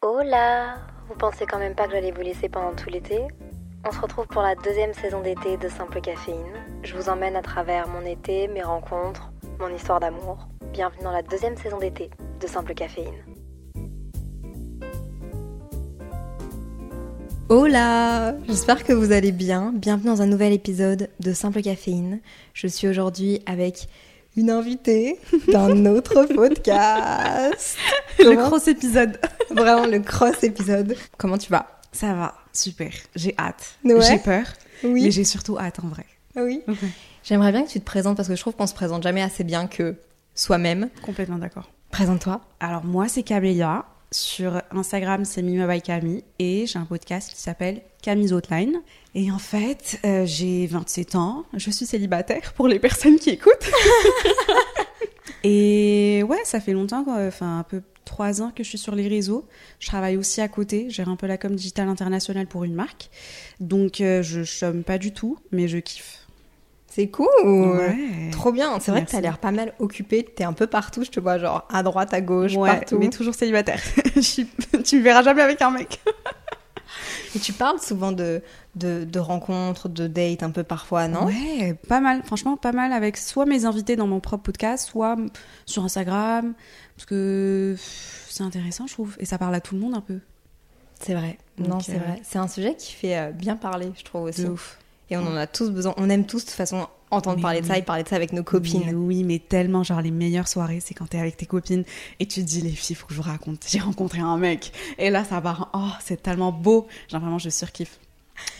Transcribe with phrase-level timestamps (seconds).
[0.00, 0.08] today.
[0.18, 0.76] Hola
[1.08, 3.26] Vous pensez quand même pas que j'allais vous laisser pendant tout l'été?
[3.86, 6.52] On se retrouve pour la deuxième saison d'été de Simple Caféine.
[6.82, 9.30] Je vous emmène à travers mon été, mes rencontres,
[9.60, 10.48] mon histoire d'amour.
[10.72, 13.24] Bienvenue dans la deuxième saison d'été de Simple Caféine.
[17.48, 19.72] Hola J'espère que vous allez bien.
[19.74, 22.20] Bienvenue dans un nouvel épisode de Simple Caféine.
[22.52, 23.88] Je suis aujourd'hui avec
[24.38, 27.76] une invitée d'un autre podcast.
[28.20, 29.18] Le Comment cross épisode.
[29.50, 30.96] Vraiment le cross épisode.
[31.16, 31.66] Comment tu vas?
[31.92, 32.92] Ça va, super.
[33.16, 33.74] J'ai hâte.
[33.84, 34.00] Ouais.
[34.00, 34.44] J'ai peur,
[34.84, 35.02] Oui.
[35.04, 36.06] mais j'ai surtout hâte en vrai.
[36.36, 36.62] Oui.
[37.24, 39.42] J'aimerais bien que tu te présentes parce que je trouve qu'on se présente jamais assez
[39.42, 39.96] bien que
[40.34, 40.88] soi-même.
[41.02, 41.68] Complètement d'accord.
[41.90, 42.40] Présente-toi.
[42.60, 43.84] Alors moi, c'est Camélia.
[44.10, 46.22] Sur Instagram, c'est Mima by Camille.
[46.38, 48.80] Et j'ai un podcast qui s'appelle Camille's Outline.
[49.20, 51.44] Et en fait, euh, j'ai 27 ans.
[51.52, 53.68] Je suis célibataire pour les personnes qui écoutent.
[55.42, 57.16] et ouais, ça fait longtemps, quoi.
[57.26, 59.44] enfin un peu trois ans que je suis sur les réseaux.
[59.80, 60.88] Je travaille aussi à côté.
[60.88, 63.10] Gère un peu la com digitale internationale pour une marque.
[63.58, 66.24] Donc euh, je chôme pas du tout, mais je kiffe.
[66.86, 67.26] C'est cool.
[67.44, 68.30] Ouais.
[68.30, 68.78] Trop bien.
[68.78, 70.24] C'est vrai que t'as l'air pas mal occupée.
[70.24, 71.02] T'es un peu partout.
[71.02, 72.98] Je te vois genre à droite, à gauche, Ouais, partout.
[73.00, 73.80] mais toujours célibataire.
[74.84, 76.00] Tu me verras jamais avec un mec.
[77.34, 78.42] Et tu parles souvent de,
[78.74, 81.26] de, de rencontres, de dates un peu parfois, non?
[81.26, 82.22] Ouais, pas mal.
[82.24, 85.16] Franchement, pas mal avec soit mes invités dans mon propre podcast, soit
[85.66, 86.54] sur Instagram.
[86.96, 87.76] Parce que
[88.28, 89.16] c'est intéressant, je trouve.
[89.20, 90.20] Et ça parle à tout le monde un peu.
[91.00, 91.38] C'est vrai.
[91.58, 92.20] Donc, non, c'est euh, vrai.
[92.24, 94.44] C'est un sujet qui fait euh, bien parler, je trouve aussi.
[94.44, 94.78] De ouf.
[95.10, 95.94] Et on en a tous besoin.
[95.96, 98.16] On aime tous de toute façon entendre Mais parler de ça et parler de ça
[98.16, 98.94] avec nos Mais copines.
[98.94, 101.84] oui, mais tellement, genre, les meilleures soirées, c'est quand t'es avec tes copines
[102.20, 103.64] et tu te dis, les filles, faut que je vous raconte.
[103.68, 104.72] J'ai rencontré un mec.
[104.98, 105.68] Et là, ça va.
[105.74, 106.86] Oh, c'est tellement beau.
[107.10, 107.98] Genre, vraiment, je surkiffe.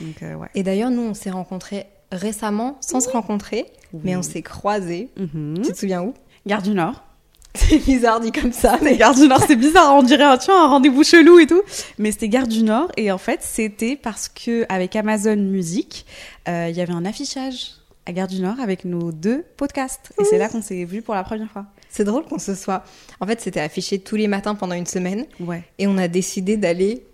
[0.00, 0.48] Donc, euh, ouais.
[0.54, 5.08] Et d'ailleurs, nous, on s'est rencontrés récemment, sans se rencontrer, mais on s'est croisés.
[5.16, 5.60] Mhm.
[5.64, 6.14] Tu te souviens où?
[6.46, 7.02] Gare du Nord.
[7.54, 8.76] C'est bizarre dit comme ça.
[8.78, 11.62] C'était Gare du Nord, c'est bizarre, on dirait tu vois, un rendez-vous chelou et tout.
[11.98, 16.04] Mais c'était Gare du Nord et en fait c'était parce que avec Amazon Music,
[16.46, 17.72] euh, il y avait un affichage
[18.08, 21.14] à Gare du Nord avec nos deux podcasts et c'est là qu'on s'est vus pour
[21.14, 21.66] la première fois.
[21.90, 22.82] C'est drôle qu'on se soit.
[23.20, 25.62] En fait, c'était affiché tous les matins pendant une semaine Ouais.
[25.78, 27.04] et on a décidé d'aller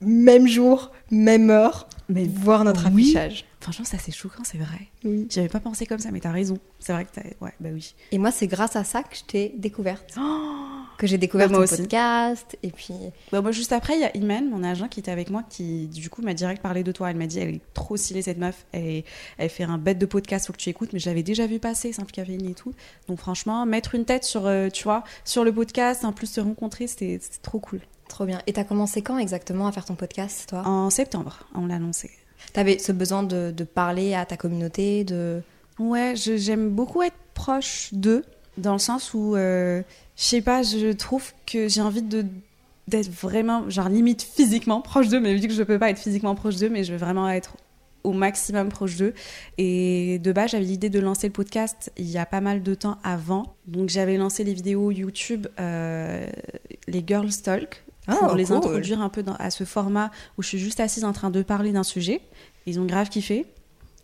[0.00, 3.02] même jour, même heure, Mais voir notre oui.
[3.14, 3.44] affichage.
[3.60, 4.88] Franchement, ça c'est choquant, c'est vrai.
[5.04, 5.26] Oui.
[5.30, 6.58] J'avais pas pensé comme ça, mais t'as raison.
[6.78, 7.22] C'est vrai que t'as.
[7.44, 7.94] Ouais, bah oui.
[8.12, 10.14] Et moi, c'est grâce à ça que je t'ai découverte.
[10.96, 11.82] que j'ai découvert Bah, moi ton aussi.
[11.82, 12.56] podcast.
[12.62, 12.94] Et puis,
[13.32, 15.86] Bah, moi, juste après, il y a Iman, mon agent, qui était avec moi, qui
[15.88, 17.10] du coup m'a direct parlé de toi.
[17.10, 18.64] Elle m'a dit, elle est trop stylée cette meuf.
[18.72, 19.02] Elle,
[19.38, 20.92] elle fait un bête de podcast, faut que tu écoutes.
[20.92, 22.74] Mais je l'avais déjà vu passer, Simple Caféine et tout.
[23.08, 26.40] Donc franchement, mettre une tête sur, euh, tu vois, sur le podcast, en plus se
[26.40, 27.80] rencontrer, c'était trop cool.
[28.08, 28.40] trop bien.
[28.46, 30.62] Et t'as commencé quand exactement à faire ton podcast, toi?
[30.66, 31.78] En septembre, on l'a
[32.48, 32.52] annoncé.
[32.52, 35.42] T'avais ce besoin de, parler à ta communauté, de.
[35.78, 38.24] Ouais, j'aime beaucoup être proche d'eux,
[38.56, 39.82] dans le sens où, euh,
[40.16, 45.20] je sais pas, je trouve que j'ai envie d'être vraiment, genre limite physiquement proche d'eux,
[45.20, 47.56] mais vu que je peux pas être physiquement proche d'eux, mais je veux vraiment être
[48.02, 49.14] au maximum proche d'eux.
[49.58, 52.74] Et de base, j'avais l'idée de lancer le podcast il y a pas mal de
[52.74, 53.54] temps avant.
[53.66, 56.26] Donc j'avais lancé les vidéos YouTube, euh,
[56.88, 58.56] les Girls Talk, pour Ah, les cool.
[58.56, 61.42] introduire un peu dans- à ce format où je suis juste assise en train de
[61.42, 62.20] parler d'un sujet.
[62.66, 63.46] Ils ont grave kiffé.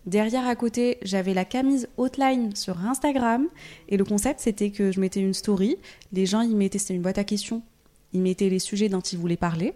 [0.07, 3.47] Derrière, à côté, j'avais la Camise Hotline sur Instagram.
[3.89, 5.77] Et le concept, c'était que je mettais une story.
[6.13, 7.63] Les gens, ils mettaient, c'était une boîte à questions.
[8.13, 9.73] Ils mettaient les sujets dont ils voulaient parler.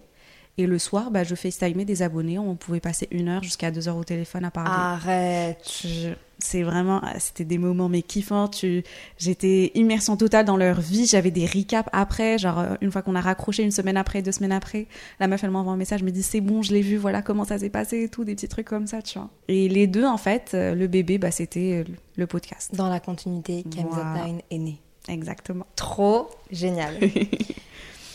[0.59, 2.39] Et le soir, bah, je FaceTimais des abonnés.
[2.39, 4.71] On pouvait passer une heure jusqu'à deux heures au téléphone à parler.
[4.75, 8.47] Arrête Je- C'est vraiment, c'était des moments mais kiffants.
[8.49, 8.83] Tu,
[9.19, 11.07] j'étais immersion totale dans leur vie.
[11.07, 14.31] J'avais des recaps après, genre euh, une fois qu'on a raccroché, une semaine après, deux
[14.33, 14.87] semaines après,
[15.19, 17.45] la meuf elle m'envoie un message, me dit c'est bon, je l'ai vu, voilà comment
[17.45, 19.31] ça s'est passé et tout, des petits trucs comme ça, tu vois.
[19.49, 22.73] Et les deux en fait, euh, le bébé, bah c'était euh, le podcast.
[22.75, 23.93] Dans la continuité, Camille.
[23.93, 24.81] Hotline est née.
[25.09, 25.67] Exactement.
[25.77, 26.95] Trop génial.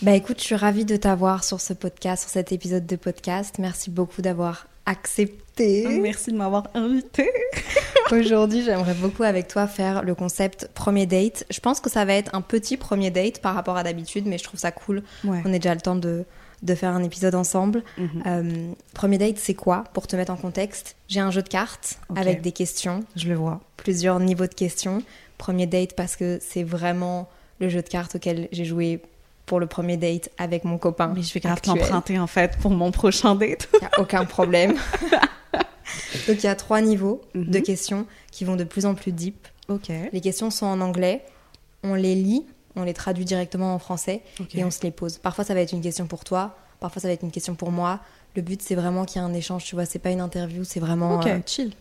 [0.04, 3.56] bah écoute, je suis ravie de t'avoir sur ce podcast, sur cet épisode de podcast.
[3.58, 5.88] Merci beaucoup d'avoir accepté.
[6.02, 7.30] Merci de m'avoir invité.
[8.12, 11.46] Aujourd'hui, j'aimerais beaucoup avec toi faire le concept premier date.
[11.50, 14.38] Je pense que ça va être un petit premier date par rapport à d'habitude, mais
[14.38, 15.04] je trouve ça cool.
[15.24, 15.42] Ouais.
[15.46, 16.26] On ait déjà le temps de,
[16.64, 17.82] de faire un épisode ensemble.
[17.98, 18.24] Mhm.
[18.26, 19.86] Euh, premier date, c'est quoi?
[19.94, 23.36] Pour te mettre en contexte, j'ai un jeu de cartes avec des questions, Je le
[23.36, 23.62] vois.
[23.78, 25.02] plusieurs niveaux de questions.
[25.38, 27.30] Premier date parce que c'est vraiment
[27.60, 29.02] le jeu de cartes auquel j'ai joué
[29.46, 31.12] pour le premier date avec mon copain.
[31.16, 33.68] Mais je vais grave t'emprunter en fait pour mon prochain date.
[33.74, 34.76] Il n'y a aucun problème.
[36.28, 37.64] Donc il y a trois niveaux de Mhm.
[37.64, 39.48] questions qui vont de plus en plus deep.
[39.68, 39.90] Ok.
[40.12, 41.24] Les questions sont en anglais,
[41.84, 42.46] on les lit,
[42.76, 44.22] on les traduit directement en français
[44.54, 45.18] et on se les pose.
[45.18, 47.72] Parfois ça va être une question pour toi, parfois ça va être une question pour
[47.72, 48.00] moi.
[48.36, 50.64] Le but c'est vraiment qu'il y ait un échange, tu vois, c'est pas une interview,
[50.64, 51.74] c'est vraiment Ok, euh, chill.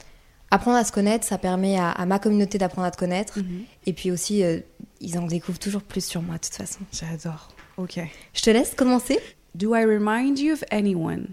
[0.50, 3.62] apprendre à se connaître, ça permet à, à ma communauté d'apprendre à te connaître Mhm.
[3.86, 4.58] et puis aussi euh,
[5.02, 6.80] ils en découvrent toujours plus sur moi de toute façon.
[6.92, 7.48] J'adore.
[7.76, 8.00] Ok.
[8.32, 9.18] Je te laisse commencer.
[9.54, 11.28] Do I remind you of anyone?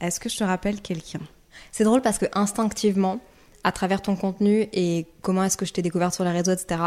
[0.00, 1.20] Est-ce que je te rappelle quelqu'un?
[1.70, 3.20] C'est drôle parce que instinctivement,
[3.62, 6.80] à travers ton contenu et comment est-ce que je t'ai découverte sur les réseaux, etc.,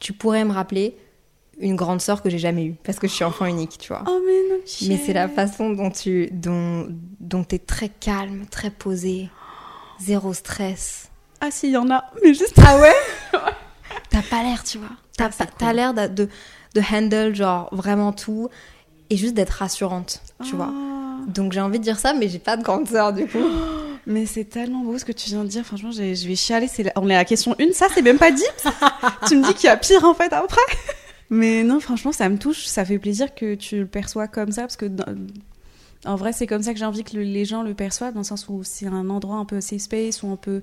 [0.00, 0.96] tu pourrais me rappeler
[1.60, 4.02] une grande sœur que j'ai jamais eue parce que je suis enfant unique, tu vois.
[4.08, 4.62] Oh mais non.
[4.88, 6.88] Mais c'est la façon dont tu dont,
[7.20, 9.28] dont es très calme, très posée,
[10.00, 11.10] zéro stress.
[11.40, 12.10] Ah si, il y en a.
[12.22, 12.58] Mais juste.
[12.64, 12.94] Ah ouais
[14.10, 14.88] T'as pas l'air, tu vois.
[15.16, 16.28] T'as Ah, t'as l'air de, de,
[16.74, 18.48] de handle genre vraiment tout
[19.10, 20.70] et juste d'être rassurante, tu vois.
[20.72, 21.18] Ah.
[21.28, 23.38] Donc j'ai envie de dire ça, mais j'ai pas de grande sœur du coup.
[24.04, 25.64] Mais c'est tellement beau ce que tu viens de dire.
[25.64, 26.66] Franchement, je vais chialer.
[26.78, 27.72] La- On est à la question 1.
[27.72, 28.42] Ça, c'est même pas dit.
[29.28, 30.60] tu me dis qu'il y a pire en fait après.
[31.30, 32.64] Mais non, franchement, ça me touche.
[32.64, 34.62] Ça fait plaisir que tu le perçois comme ça.
[34.62, 35.04] Parce que dans-
[36.04, 38.12] en vrai, c'est comme ça que j'ai envie que le- les gens le perçoivent.
[38.12, 40.24] Dans le sens où c'est un endroit un peu safe space.
[40.24, 40.62] Où, on peut,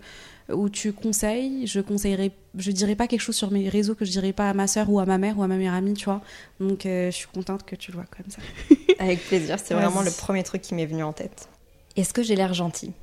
[0.54, 1.68] où tu conseilles.
[1.68, 2.32] Je conseillerais.
[2.58, 4.90] Je dirais pas quelque chose sur mes réseaux que je dirais pas à ma soeur
[4.90, 6.22] ou à ma mère ou à ma meilleure amie, tu vois.
[6.60, 8.42] Donc, euh, je suis contente que tu le vois comme ça.
[9.00, 11.50] Avec plaisir, c'est vraiment le premier truc qui m'est venu en tête.
[11.96, 12.94] Est-ce que j'ai l'air gentille?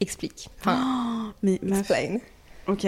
[0.00, 0.48] Explique.
[0.60, 2.18] Enfin, Mais explain.
[2.68, 2.86] Ok.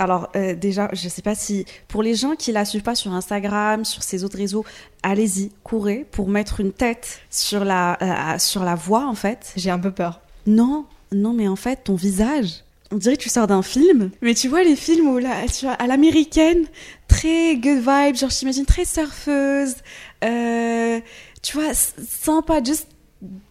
[0.00, 3.12] Alors euh, déjà, je sais pas si pour les gens qui la suivent pas sur
[3.12, 4.64] Instagram, sur ses autres réseaux,
[5.02, 7.98] allez-y, courez pour mettre une tête sur la
[8.34, 9.52] euh, sur la voix en fait.
[9.56, 10.20] J'ai un peu peur.
[10.46, 14.10] Non, non, mais en fait, ton visage, on dirait que tu sors d'un film.
[14.22, 16.66] Mais tu vois les films où là, tu vois, à l'américaine,
[17.06, 19.76] très good vibe, genre j'imagine très surfeuse,
[20.24, 21.00] euh,
[21.42, 22.88] tu vois, sympa, just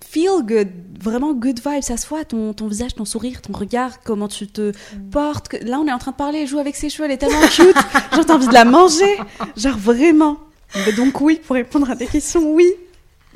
[0.05, 0.69] feel good,
[0.99, 4.47] vraiment good vibe, ça se voit, ton, ton visage, ton sourire, ton regard, comment tu
[4.47, 4.71] te
[5.11, 5.53] portes.
[5.63, 7.41] Là, on est en train de parler, elle joue avec ses cheveux, elle est tellement
[7.47, 7.75] cute,
[8.13, 9.17] genre t'as envie de la manger,
[9.55, 10.37] genre vraiment.
[10.85, 12.71] Mais donc oui, pour répondre à tes questions, oui.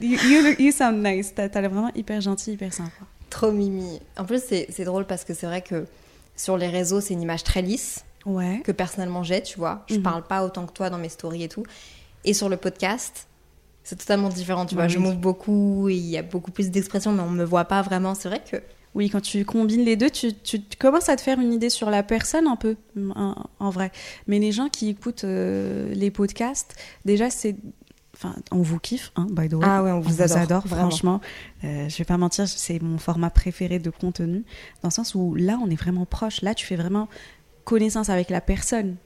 [0.01, 3.05] You, you, you sound nice, t'as l'air vraiment hyper gentil, hyper sympa.
[3.31, 3.99] Trop mimi.
[4.17, 5.85] En plus, c'est drôle parce que c'est vrai que
[6.35, 8.61] sur les réseaux, c'est une image très lisse Ouais.
[8.63, 9.83] que personnellement j'ai, tu vois.
[9.89, 10.03] Je Mhm.
[10.03, 11.63] parle pas autant que toi dans mes stories et tout.
[12.23, 13.25] Et sur le podcast,
[13.83, 14.87] c'est totalement différent, tu vois.
[14.87, 17.81] Je m'ouvre beaucoup, et il y a beaucoup plus d'expressions, mais on me voit pas
[17.81, 18.13] vraiment.
[18.13, 18.57] C'est vrai que
[18.93, 21.69] Oui, quand tu combines les deux, tu, tu- tu commences à te faire une idée
[21.69, 22.75] sur la personne un peu,
[23.15, 23.89] en, en vrai.
[24.27, 26.75] Mais les gens qui écoutent euh, les podcasts,
[27.05, 27.55] déjà, c'est...
[28.23, 29.65] Enfin, on vous kiffe, hein, by the way.
[29.65, 30.89] Ah ouais, on vous adore, vraiment.
[30.89, 31.21] franchement.
[31.63, 34.43] Euh, je vais pas mentir, c'est mon format préféré de contenu,
[34.83, 36.43] dans le sens où là, on est vraiment proche.
[36.43, 37.07] Là, tu fais vraiment
[37.63, 38.97] connaissance avec la personne.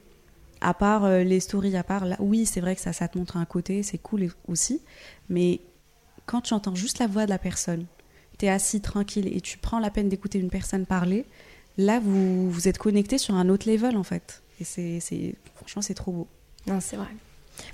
[0.60, 3.16] À part euh, les stories, à part là, oui, c'est vrai que ça, ça te
[3.16, 4.82] montre un côté, c'est cool aussi.
[5.30, 5.60] Mais
[6.26, 7.86] quand tu entends juste la voix de la personne,
[8.36, 11.24] t'es assis tranquille et tu prends la peine d'écouter une personne parler,
[11.78, 14.42] là, vous, vous êtes connecté sur un autre level, en fait.
[14.60, 16.28] Et c'est, franchement, c'est trop beau.
[16.66, 17.08] non, c'est vrai.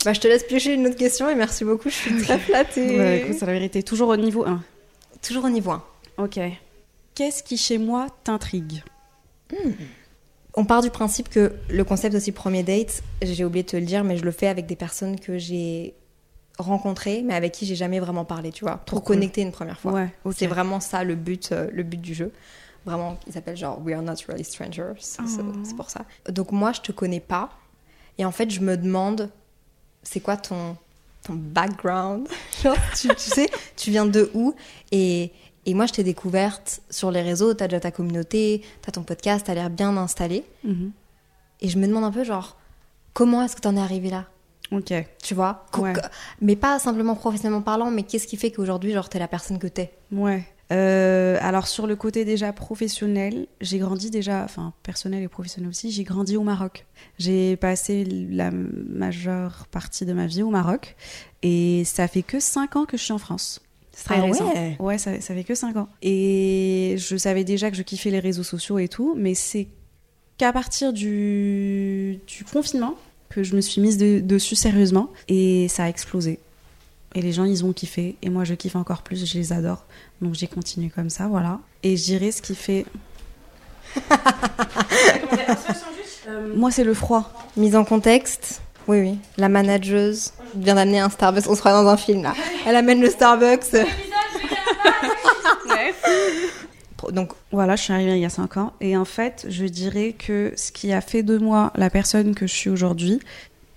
[0.04, 1.88] Bah, je te laisse piocher une autre question et merci beaucoup.
[1.88, 2.98] Je suis très flattée.
[2.98, 3.82] Ouais, écoute, c'est la vérité.
[3.82, 4.62] Toujours au niveau 1.
[5.22, 5.82] Toujours au niveau 1.
[6.18, 6.40] Ok.
[7.14, 8.82] Qu'est-ce qui, chez moi, t'intrigue?
[10.54, 13.84] On part du principe que le concept aussi premier date, j'ai oublié de te le
[13.86, 15.94] dire, mais je le fais avec des personnes que j'ai
[16.58, 19.16] rencontrées, mais avec qui j'ai jamais vraiment parlé, tu vois, Trop pour cool.
[19.16, 19.92] connecter une première fois.
[19.92, 20.08] Ouais.
[20.34, 22.30] C'est vraiment ça le but, euh, le but du jeu.
[22.84, 24.94] Vraiment, il s'appelle genre We are not really strangers.
[24.98, 25.52] C'est Oh.
[25.64, 26.04] c'est pour ça.
[26.28, 27.50] Donc moi, je te connais pas,
[28.18, 29.30] et en fait, je me demande,
[30.02, 30.76] c'est quoi ton
[31.24, 32.28] ton background
[32.62, 34.54] Genre, tu, tu sais, tu viens de où
[34.90, 35.32] et
[35.64, 39.46] et moi, je t'ai découverte sur les réseaux, t'as déjà ta communauté, t'as ton podcast,
[39.46, 40.44] t'as l'air bien installé.
[40.64, 40.90] Mhm.
[41.60, 42.56] Et je me demande un peu, genre,
[43.12, 44.26] comment est-ce que t'en es arrivé là?
[44.72, 44.92] Ok.
[45.22, 45.64] Tu vois?
[45.78, 45.92] Ouais.
[46.40, 49.68] Mais pas simplement professionnellement parlant, mais qu'est-ce qui fait qu'aujourd'hui, genre, t'es la personne que
[49.68, 49.92] t'es?
[50.10, 50.44] Ouais.
[50.72, 55.90] Euh, alors sur le côté déjà professionnel, j'ai grandi déjà, enfin personnel et professionnel aussi,
[55.90, 56.86] j'ai grandi au Maroc.
[57.18, 60.96] J'ai passé la majeure partie de ma vie au Maroc
[61.42, 63.60] et ça fait que 5 ans que je suis en France.
[63.92, 64.48] C'est très Ah récent.
[64.54, 65.88] ouais Ouais, ça, ça fait que 5 ans.
[66.00, 69.68] Et je savais déjà que je kiffais les réseaux sociaux et tout, mais c'est
[70.38, 72.94] qu'à partir du, du confinement
[73.28, 76.38] que je me suis mise de- dessus sérieusement et ça a explosé.
[77.14, 78.16] Et les gens, ils ont kiffé.
[78.22, 79.26] Et moi, je kiffe encore plus.
[79.30, 79.84] Je les adore.
[80.20, 81.60] Donc, j'ai continué comme ça, voilà.
[81.82, 82.86] Et je dirais ce qui fait.
[86.54, 87.30] moi, c'est le froid.
[87.56, 89.18] Mise en contexte Oui, oui.
[89.36, 91.44] La manageuse vient d'amener un Starbucks.
[91.48, 92.34] On se croit dans un film, là.
[92.66, 93.74] Elle amène le Starbucks.
[97.10, 98.72] Donc, Voilà, je suis arrivée il y a 5 ans.
[98.80, 102.46] Et en fait, je dirais que ce qui a fait de moi la personne que
[102.46, 103.20] je suis aujourd'hui,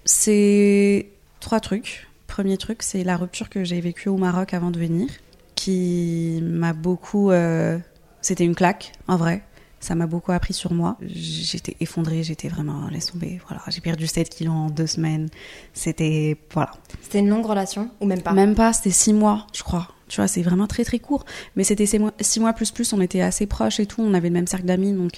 [0.06, 1.08] C'est
[1.40, 2.05] trois trucs.
[2.36, 5.08] Premier truc, c'est la rupture que j'ai vécue au Maroc avant de venir,
[5.56, 7.32] qui m'a beaucoup.
[7.32, 7.80] euh,
[8.20, 9.42] C'était une claque, en vrai.
[9.80, 10.98] Ça m'a beaucoup appris sur moi.
[11.02, 13.40] J'étais effondrée, j'étais vraiment laisse tomber.
[13.48, 15.30] Voilà, j'ai perdu 7 kilos en deux semaines.
[15.74, 16.72] C'était voilà.
[17.02, 18.34] C'était une longue relation ou même pas?
[18.34, 19.88] Même pas, c'était six mois, je crois.
[20.10, 21.24] Tu vois, c'est vraiment très très court.
[21.56, 24.02] Mais c'était six mois, six mois plus plus, on était assez proches et tout.
[24.02, 25.14] On avait le même cercle d'amis, donc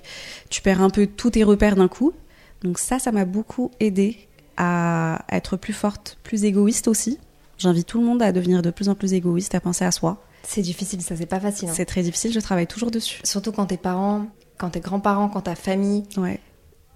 [0.52, 2.14] tu perds un peu tous tes repères d'un coup.
[2.62, 4.27] Donc ça, ça m'a beaucoup aidé
[4.58, 7.20] à être plus forte, plus égoïste aussi.
[7.58, 10.22] J'invite tout le monde à devenir de plus en plus égoïste, à penser à soi.
[10.44, 11.70] C'est difficile, ça c'est pas facile.
[11.70, 11.74] hein.
[11.76, 13.20] C'est très difficile, je travaille toujours dessus.
[13.24, 16.40] Surtout quand tes parents, quand tes grands-parents, quand ta famille Ouais.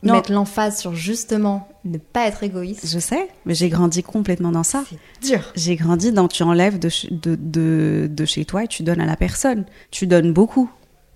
[0.03, 2.87] Mettent l'emphase sur justement ne pas être égoïste.
[2.87, 4.83] Je sais, mais j'ai grandi complètement dans ça.
[4.89, 5.51] C'est dur.
[5.55, 9.05] J'ai grandi dans tu enlèves de, de, de, de chez toi et tu donnes à
[9.05, 9.65] la personne.
[9.91, 10.71] Tu donnes beaucoup.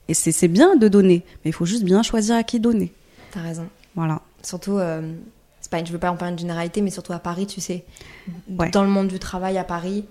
[0.08, 2.94] Et c'est bien de donner, mais il faut juste bien choisir à qui donner.
[3.32, 3.66] T'as raison.
[3.96, 4.22] Voilà.
[4.44, 5.16] Surtout, euh,
[5.70, 7.84] pas, je veux pas en faire une généralité, mais surtout à Paris, tu sais.
[8.50, 8.70] Ouais.
[8.72, 10.06] Dans le monde du travail à Paris,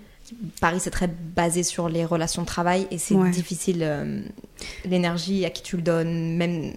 [0.59, 3.29] Paris c'est très basé sur les relations de travail et c'est Ouais.
[3.29, 4.21] difficile euh,
[4.85, 6.73] l'énergie à qui tu le donnes, même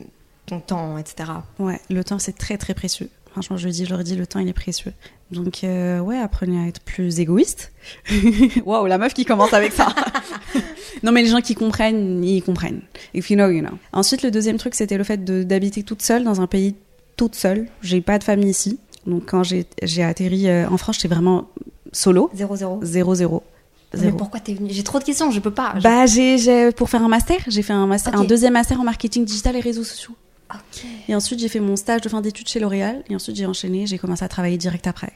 [0.47, 1.31] ton temps, etc.
[1.59, 3.09] Ouais, le temps c'est très très précieux.
[3.33, 4.93] Franchement, je le dis, je leur dis, le temps il est précieux.
[5.31, 7.73] Donc, euh, ouais, apprenez à être plus égoïste.
[8.65, 9.89] Waouh, la meuf qui commence avec ça.
[11.03, 12.81] non, mais les gens qui comprennent, ils comprennent.
[13.15, 13.77] If you know, you know.
[13.93, 16.75] Ensuite, le deuxième truc, c'était le fait de- d'habiter toute seule dans un pays
[17.19, 17.67] toute seule.
[17.83, 18.79] J'ai pas de famille ici.
[19.07, 21.49] Donc, quand j'ai atterri euh, en France, j'étais vraiment
[21.93, 22.31] solo.
[22.35, 22.79] 0-0.
[22.83, 23.43] Zéro, zéro.
[23.95, 24.17] Mais Zéro.
[24.17, 24.69] pourquoi t'es venue?
[24.71, 25.75] J'ai trop de questions, je peux pas.
[25.77, 28.21] Je- Bah, j'ai, pour faire un master, j'ai fait un, master, Ok.
[28.21, 30.15] un deuxième master en marketing digital et réseaux sociaux.
[31.09, 33.03] Et ensuite, j'ai fait mon stage de fin d'études chez L'Oréal.
[33.11, 35.13] Et ensuite, j'ai enchaîné, j'ai commencé à travailler direct après.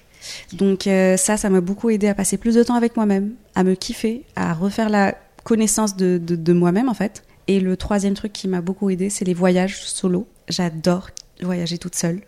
[0.52, 3.64] Donc euh, ça, ça m'a beaucoup aidé à passer plus de temps avec moi-même, à
[3.64, 7.24] me kiffer, à refaire la connaissance de, de, de moi-même, en fait.
[7.48, 10.26] Et le troisième truc qui m'a beaucoup aidé, c'est les voyages solo.
[10.48, 11.08] J'adore
[11.44, 12.20] voyager toute seule.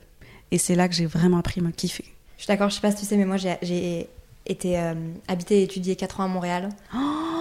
[0.51, 2.05] Et c'est là que j'ai vraiment appris à me kiffer.
[2.37, 4.09] Je suis d'accord, je sais pas si tu sais, mais moi j'ai-
[4.47, 4.93] été euh,
[5.27, 6.69] habiter et étudier 4 ans à Montréal.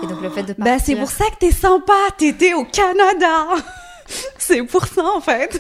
[0.04, 0.64] et donc le fait de partir...
[0.66, 3.46] Bah, c'est pour ça que t'es sympa, t'étais au Canada.
[4.38, 5.60] c'est pour ça, en fait.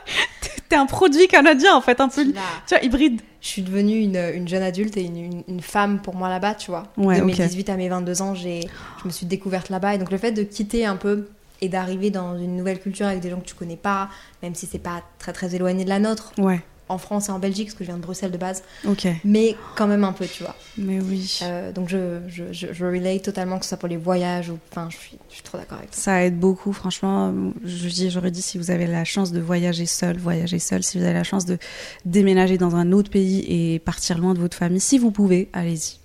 [0.68, 2.32] t'es un produit canadien, en fait, un peu, tu
[2.68, 3.20] vois, hybride.
[3.40, 6.54] je suis devenue une, une jeune adulte et une, une- une femme pour moi là-bas,
[6.56, 6.82] tu vois.
[6.98, 7.40] Ouais, de mes ok.
[7.40, 8.60] 18 à mes 22 ans, je
[9.04, 9.94] me suis découverte là-bas.
[9.94, 11.28] Et donc le fait de quitter un peu
[11.60, 14.08] et d'arriver dans une nouvelle culture avec des gens que tu connais pas,
[14.42, 17.40] même si c'est pas très très éloigné de la nôtre, Ouais, en France et en
[17.40, 19.08] Belgique, parce que je viens de Bruxelles de base, ok.
[19.24, 20.54] mais quand même un peu, tu vois.
[20.78, 21.40] Mais oui.
[21.42, 24.58] Euh, donc je, je, je, je relate totalement, que ce soit pour les voyages ou.
[24.70, 26.00] Enfin, je suis, je suis trop d'accord avec toi.
[26.00, 27.34] Ça aide beaucoup, franchement.
[27.64, 30.84] Je dis, j'aurais dit si vous avez la chance de voyager seul, voyager seul.
[30.84, 31.58] Si vous avez la chance de
[32.04, 35.98] déménager dans un autre pays et partir loin de votre famille, si vous pouvez, allez-y.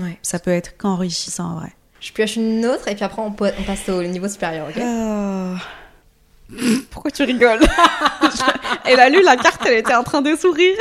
[0.00, 0.18] Ouais.
[0.22, 1.72] Ça peut être qu'enrichissant en vrai.
[2.06, 5.56] Je pioche une autre et puis après on, passe au niveau supérieur, ok Ah.
[6.90, 7.66] Pourquoi tu rigoles
[8.84, 10.76] Elle a lu la carte, elle était en train de sourire.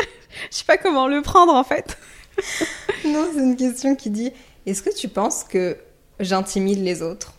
[0.51, 1.97] Je sais pas comment le prendre en fait.
[3.05, 4.31] Non, c'est une question qui dit
[4.67, 5.77] Est-ce que tu penses que
[6.19, 7.33] j'intimide les autres?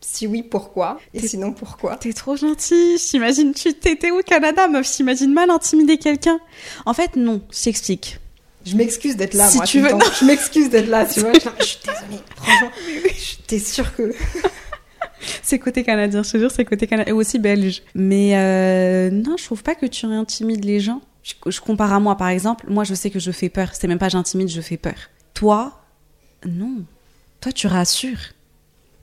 [0.00, 0.98] Si oui, pourquoi?
[1.12, 1.96] Et sinon, pourquoi?
[1.96, 2.98] T'es trop gentille.
[2.98, 4.96] J'imagine tu t'étais au Canada, meuf.
[4.96, 6.38] J'imagine mal intimider quelqu'un.
[6.84, 7.40] En fait, non.
[7.52, 8.18] Je t'explique.
[8.66, 9.66] Je m'excuse d'être là, Si moi.
[9.66, 9.88] tu veux-.
[10.20, 11.32] Je m'excuse d'être là, tu vois.
[11.32, 12.22] Je, je suis désolée.
[12.36, 12.70] Franchement,
[13.46, 14.12] t'es sûre que.
[15.42, 17.12] C'est côté canadien, je te jure, c'est côté canadien.
[17.12, 17.82] Et aussi belge.
[17.94, 21.00] Mais euh, non, je trouve pas que tu intimides les gens.
[21.22, 22.66] Je, je compare à moi, par exemple.
[22.68, 23.70] Moi, je sais que je fais peur.
[23.72, 24.94] C'est même pas j'intimide, je fais peur.
[25.34, 25.80] Toi,
[26.44, 26.84] non.
[27.40, 28.18] Toi, tu rassures.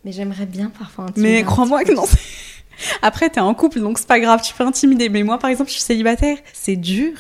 [0.06, 1.34] Mais j'aimerais bien parfois intimider.
[1.40, 2.06] Mais crois-moi que non.
[3.02, 5.10] Après, t'es en couple, donc c'est pas grave, tu peux intimider.
[5.10, 6.38] Mais moi, par exemple, je suis célibataire.
[6.54, 7.14] C'est dur.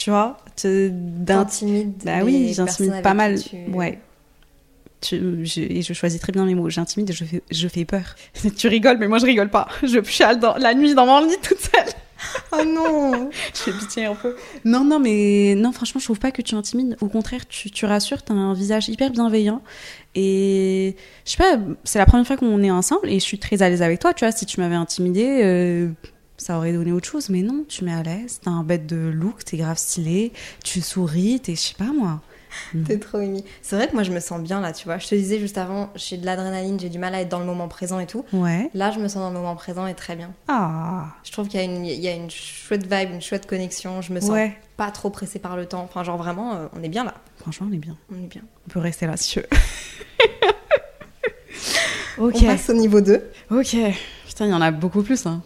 [0.00, 3.38] Tu vois T'intimides Bah oui, j'intimide pas mal.
[3.38, 3.98] tu- Ouais.
[5.02, 6.70] Tu- je, et je choisis très bien mes mots.
[6.70, 8.14] J'intimide et je fais, je fais peur.
[8.56, 9.68] tu rigoles, mais moi je rigole pas.
[9.82, 11.92] Je chiale dans, la nuit dans mon lit toute seule.
[12.52, 14.36] Oh non Je fais pitié un peu.
[14.64, 16.96] Non, non, mais non, franchement, je trouve pas que tu intimides.
[17.02, 18.22] Au contraire, tu, tu rassures.
[18.22, 19.60] T'as un visage hyper bienveillant.
[20.14, 23.60] Et je sais pas, c'est la première fois qu'on est ensemble et je suis très
[23.60, 24.14] à l'aise avec toi.
[24.14, 25.88] Tu vois, si tu m'avais intimidé, euh,
[26.40, 27.28] ça aurait donné autre chose.
[27.28, 28.40] Mais non, tu mets à l'aise.
[28.42, 30.32] T'as un bête de look, t'es grave stylé.
[30.64, 32.20] Tu souris, t'es, je sais pas moi.
[32.84, 33.44] T'es trop mimi.
[33.62, 34.98] C'est vrai que moi je me sens bien là, tu vois.
[34.98, 37.44] Je te disais juste avant, j'ai de l'adrénaline, j'ai du mal à être dans le
[37.44, 38.24] moment présent et tout.
[38.32, 38.68] Ouais.
[38.74, 40.32] Là, je me sens dans le moment présent et très bien.
[40.48, 41.06] Ah.
[41.22, 44.02] Je trouve qu'il y a une, il y a une chouette vibe, une chouette connexion.
[44.02, 44.58] Je me sens Ouais.
[44.76, 45.82] pas trop pressée par le temps.
[45.84, 47.14] Enfin, genre vraiment, euh, on est bien là.
[47.36, 47.96] Franchement, on est bien.
[48.12, 48.42] On est bien.
[48.66, 49.46] On peut rester là si tu veux.
[52.18, 52.34] ok.
[52.36, 53.22] On passe au niveau 2.
[53.50, 53.76] Ok.
[54.26, 55.42] Putain, il y en a beaucoup plus, hein.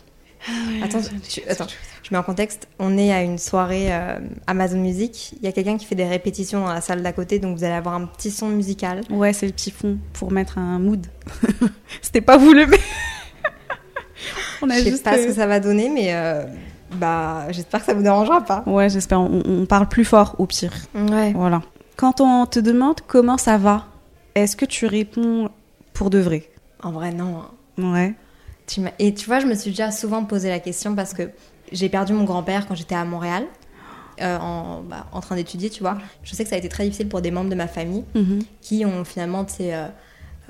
[0.83, 1.67] Attends, tu- attends,
[2.03, 2.69] je mets en contexte.
[2.79, 5.33] On est à une soirée euh, Amazon Music.
[5.41, 7.65] Il y a quelqu'un qui fait des répétitions dans la salle d'à côté, donc vous
[7.65, 9.01] allez avoir un petit son musical.
[9.11, 11.07] Ouais, c'est le petit fond pour mettre un mood.
[12.03, 12.79] C'était pas voulu, mais.
[14.63, 15.05] on a Je sais juste.
[15.05, 16.45] pas ce que ça va donner, mais euh,
[16.93, 18.63] bah j'espère que ça vous dérangera pas.
[18.67, 19.21] Ouais, j'espère.
[19.21, 20.73] On, on parle plus fort au pire.
[20.95, 21.33] Ouais.
[21.33, 21.63] Voilà.
[21.97, 23.87] Quand on te demande comment ça va,
[24.35, 25.49] est-ce que tu réponds
[25.93, 26.51] pour de vrai?
[26.83, 27.39] En vrai, non.
[27.79, 27.83] hein.
[27.93, 28.15] Ouais.
[28.99, 31.31] Et tu vois, je me suis déjà souvent posé la question parce que
[31.73, 33.45] j'ai perdu mon grand-père quand j'étais à Montréal,
[34.21, 35.99] euh, en, bah, en train d'étudier, tu vois.
[36.23, 38.43] Je sais que ça a été très difficile pour des membres de ma famille Mhm.
[38.61, 39.89] qui ont finalement, euh,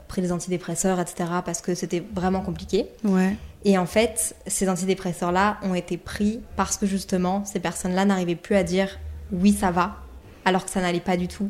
[0.09, 1.25] pris des antidépresseurs, etc.
[1.45, 2.87] parce que c'était vraiment compliqué.
[3.05, 3.37] Ouais.
[3.65, 8.57] Et en fait, ces antidépresseurs-là ont été pris parce que justement, ces personnes-là n'arrivaient plus
[8.57, 8.99] à dire
[9.33, 9.97] oui, ça va,
[10.45, 11.49] alors que ça n'allait pas du tout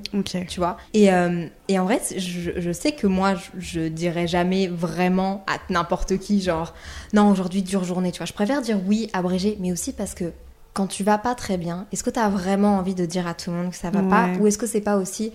[0.49, 0.77] tu vois.
[0.93, 5.45] Et, euh, et en vrai, je, je sais que moi, je, je dirais jamais vraiment
[5.47, 6.75] à n'importe qui, genre,
[7.13, 8.27] non, aujourd'hui, dure journée, tu vois.
[8.27, 10.33] Je préfère dire oui, abrégé, mais aussi parce que
[10.73, 13.35] quand tu vas pas très bien, est-ce que tu as vraiment envie de dire à
[13.35, 14.29] tout le monde que ça va pas.
[14.41, 15.33] Ou est-ce que c'est pas aussi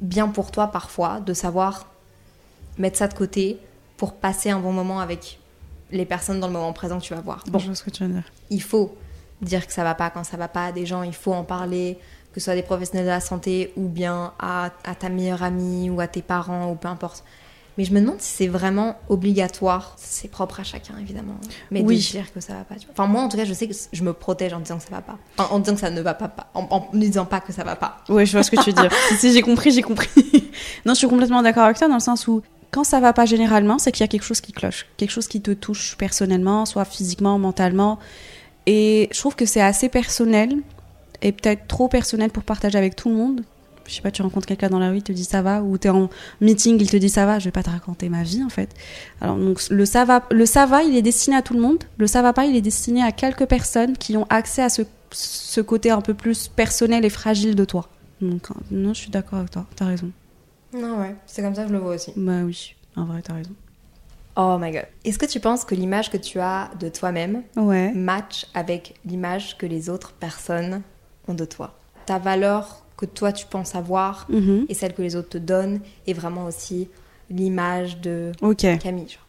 [0.00, 1.86] bien pour toi parfois de savoir
[2.78, 3.58] mettre ça de côté
[3.96, 5.38] pour passer un bon moment avec
[5.90, 7.42] les personnes dans le moment présent que tu vas voir?
[7.48, 8.24] Bon, Je vois ce que tu veux dire.
[8.50, 8.96] il faut
[9.40, 11.44] dire que ça va pas quand ça va pas à des gens, il faut en
[11.44, 11.98] parler,
[12.32, 15.90] que ce soit des professionnels de la santé ou bien à, à ta meilleure amie
[15.90, 17.24] ou à tes parents ou peu importe.
[17.76, 21.36] Mais je me demande si c'est vraiment obligatoire, c'est propre à chacun évidemment,
[21.70, 21.96] mais Oui.
[21.96, 22.74] de dire que ça va pas.
[22.74, 22.92] tu vois.
[22.92, 24.90] Enfin moi en tout cas je sais que je me protège en disant que ça
[24.90, 27.24] va pas, Enfin, en disant que ça ne va pas, pas en, en ne disant
[27.24, 27.98] pas que ça va pas.
[28.08, 28.90] Ouais, je vois ce que tu veux dire.
[29.10, 30.08] si, si, j'ai compris, j'ai compris.
[30.86, 32.42] non, je suis complètement d'accord avec toi dans le sens où
[32.72, 35.28] quand ça va pas généralement, c'est qu'il y a quelque chose qui cloche, quelque chose
[35.28, 38.00] qui te touche personnellement, soit physiquement, mentalement.
[38.66, 40.56] Et je trouve que c'est assez personnel
[41.22, 43.42] et peut-être trop personnel pour partager avec tout le monde.
[43.86, 45.78] Je sais pas, tu rencontres quelqu'un dans la rue, il te dit ça va, ou
[45.78, 46.10] t'es en
[46.42, 48.68] meeting, il te dit ça va, je vais pas te raconter ma vie en fait.
[49.22, 51.82] Alors donc le ça va, le ça va, il est destiné à tout le monde.
[51.96, 54.82] Le ça va pas, il est destiné à quelques personnes qui ont accès à ce,
[55.10, 57.88] ce côté un peu plus personnel et fragile de toi.
[58.20, 60.10] Donc, non, je suis d'accord avec toi, t'as raison.
[60.74, 62.12] Non ouais, c'est comme ça que je le vois aussi.
[62.14, 63.52] Bah oui, en vrai, t'as raison.
[64.36, 64.84] Oh my god.
[65.04, 67.90] Est-ce que tu penses que l'image que tu as de toi-même Ouais.
[67.92, 70.82] match avec l'image que les autres personnes
[71.28, 71.74] ont de toi.
[72.06, 74.66] Ta valeur que toi tu penses avoir Mhm.
[74.68, 76.88] et celle que les autres te donnent et vraiment aussi
[77.30, 78.32] l'image de.
[78.78, 79.08] Camille.
[79.08, 79.24] genre.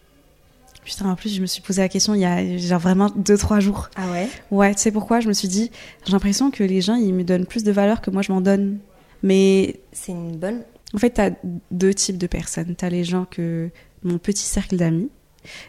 [0.86, 3.60] Putain, en plus, je me suis posé la question il y a genre vraiment 2-3
[3.60, 3.90] jours.
[3.96, 4.28] Ah ouais?
[4.50, 5.20] Ouais, tu sais pourquoi?
[5.20, 5.70] Je me suis dit,
[6.06, 8.42] j'ai l'impression que les gens, ils me donnent plus de valeur que moi, je m'en
[8.42, 8.80] donne.
[9.22, 10.62] Mais C'est une bonne...
[10.96, 11.32] en fait, t'as
[11.70, 12.76] deux types de personnes.
[12.76, 13.70] T'as les gens que.
[14.04, 15.10] mon petit cercle d'amis,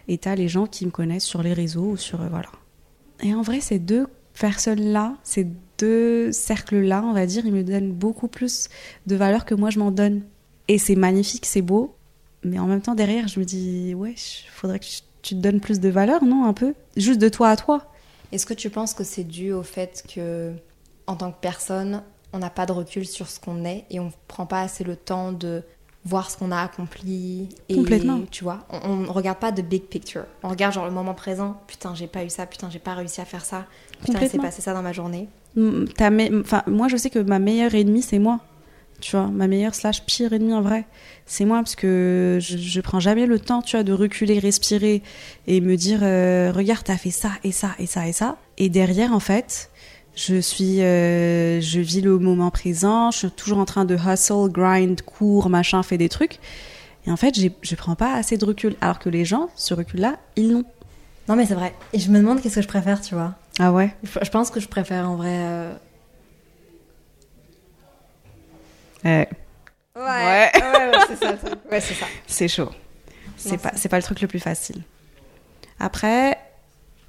[0.09, 2.23] et t'as les gens qui me connaissent sur les réseaux ou sur.
[2.23, 2.49] euh, voilà.
[3.23, 4.07] Et en vrai, ces deux
[4.41, 5.47] personnes-là, ces
[5.81, 8.69] deux cercles-là, on va dire, ils me donnent beaucoup plus
[9.07, 10.23] de valeur que moi, je m'en donne.
[10.69, 11.95] Et c'est magnifique, c'est beau.
[12.45, 14.15] Mais en même temps, derrière, je me dis, ouais,
[14.53, 14.87] faudrait que
[15.23, 16.75] tu te donnes plus de valeur, non Un peu?
[16.97, 17.87] Juste de toi à toi.
[18.33, 20.53] Est-ce que tu penses que c'est dû au fait que,
[21.07, 24.13] en tant que personne, on n'a pas de recul sur ce qu'on est et on
[24.29, 25.63] prend pas assez le temps de
[26.05, 28.21] voir ce qu'on a accompli et Complètement.
[28.31, 31.61] tu vois on, on regarde pas de big picture on regarde genre le moment présent
[31.67, 33.67] putain j'ai pas eu ça putain j'ai pas réussi à faire ça
[34.03, 37.75] putain il s'est passé ça dans ma journée enfin, moi, je sais que ma meilleure
[37.75, 38.41] ennemie, c'est moi.
[39.01, 40.85] Tu vois, ma meilleure slash pire ennemie en vrai,
[41.25, 45.03] c'est moi parce que je, je prends jamais le temps, tu vois, de reculer, respirer
[45.47, 48.37] et me dire, euh, regarde, t'as fait ça et ça et ça et ça.
[48.59, 49.71] Et derrière, en fait,
[50.15, 54.51] je suis, euh, je vis le moment présent, je suis toujours en train de hustle,
[54.51, 56.39] grind, cours, machin, fais des trucs.
[57.07, 58.77] Et en fait, je prends pas assez de recul.
[58.83, 60.65] Alors que les gens, ce recul-là, ils l'ont.
[61.29, 63.73] non mais c'est vrai et je me demande qu'est-ce que je préfère tu vois Ah
[63.73, 63.95] ouais?
[64.03, 65.75] Je pense que je préfère en vrai euh,
[69.05, 69.29] Ouais.
[69.97, 71.35] ouais ouais, c'est ça
[71.71, 72.71] ouais c'est ça C'est chaud.
[73.37, 74.83] C'est pas, pas le truc le plus facile.
[75.79, 76.39] Après,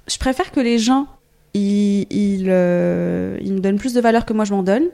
[0.08, 1.06] je préfère que les gens,
[1.54, 4.84] ils, ils, euh, ils me donnent plus de valeur que moi je m'en donne.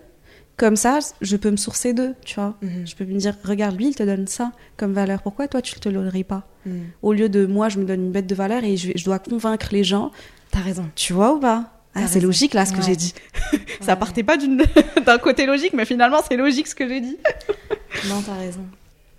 [0.57, 2.57] Comme ça, je peux me sourcer d'eux, tu vois.
[2.62, 2.85] Mhm.
[2.87, 5.23] Je peux me dire, regarde, lui, il te donne ça comme valeur.
[5.23, 6.49] Pourquoi toi, tu te l'aurais pas?
[6.66, 6.79] Mm.
[7.03, 9.21] Au lieu de moi, je me donne une bête de valeur et je, je dois
[9.21, 10.11] convaincre les gens.
[10.51, 11.73] T'as raison Tu vois ou pas?
[11.95, 12.85] Ah, c'est logique là ce que Ouais.
[12.85, 13.15] j'ai dit.
[13.81, 13.99] ça Ouais.
[13.99, 14.37] partait pas
[15.07, 17.17] d'un côté logique, mais finalement c'est logique ce que j'ai dit.
[18.09, 18.65] non t'as raison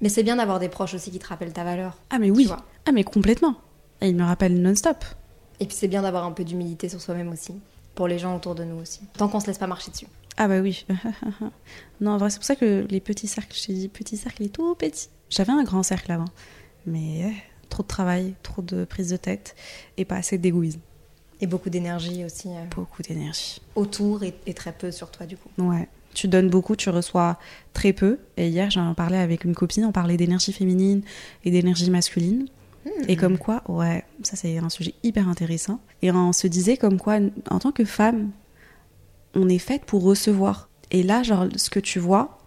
[0.02, 2.48] mais c'est bien d'avoir des proches aussi qui te rappellent ta valeur Ah mais oui.
[2.88, 3.56] Ah mais complètement.
[4.00, 5.04] Et il me rappelle non-stop.
[5.60, 7.54] Et puis c'est bien d'avoir un peu d'humilité sur soi-même aussi,
[7.96, 9.02] pour les gens autour de nous aussi.
[9.18, 10.08] Tant qu'on se laisse pas marcher dessus.
[10.38, 10.86] Ah bah oui.
[12.00, 14.42] non, en vrai, c'est pour ça que les petits cercles, je t'ai dit, petit cercle
[14.44, 15.10] est tout petit.
[15.30, 16.30] J'avais un grand cercle avant,
[16.86, 17.30] mais euh,
[17.68, 19.54] trop de travail, trop de prise de tête
[19.98, 20.80] et pas assez d'égoïsme.
[21.42, 23.62] Et beaucoup d'énergie aussi euh, Beaucoup d'énergie.
[23.76, 25.50] autour et, et très peu sur toi du coup.
[25.58, 25.88] Ouais.
[26.14, 27.38] Tu donnes beaucoup, tu reçois
[27.74, 28.18] très peu.
[28.36, 31.02] Et hier, j'en parlais avec une copine, on parlait d'énergie féminine
[31.46, 32.48] et d'énergie masculine.
[33.08, 35.80] Et comme quoi, ouais, ça c'est un sujet hyper intéressant.
[36.02, 37.20] Et on se disait comme quoi,
[37.52, 38.32] en tant que femme,
[39.36, 40.70] on est faite pour recevoir.
[40.90, 42.40] Et là, genre, ce que tu vois,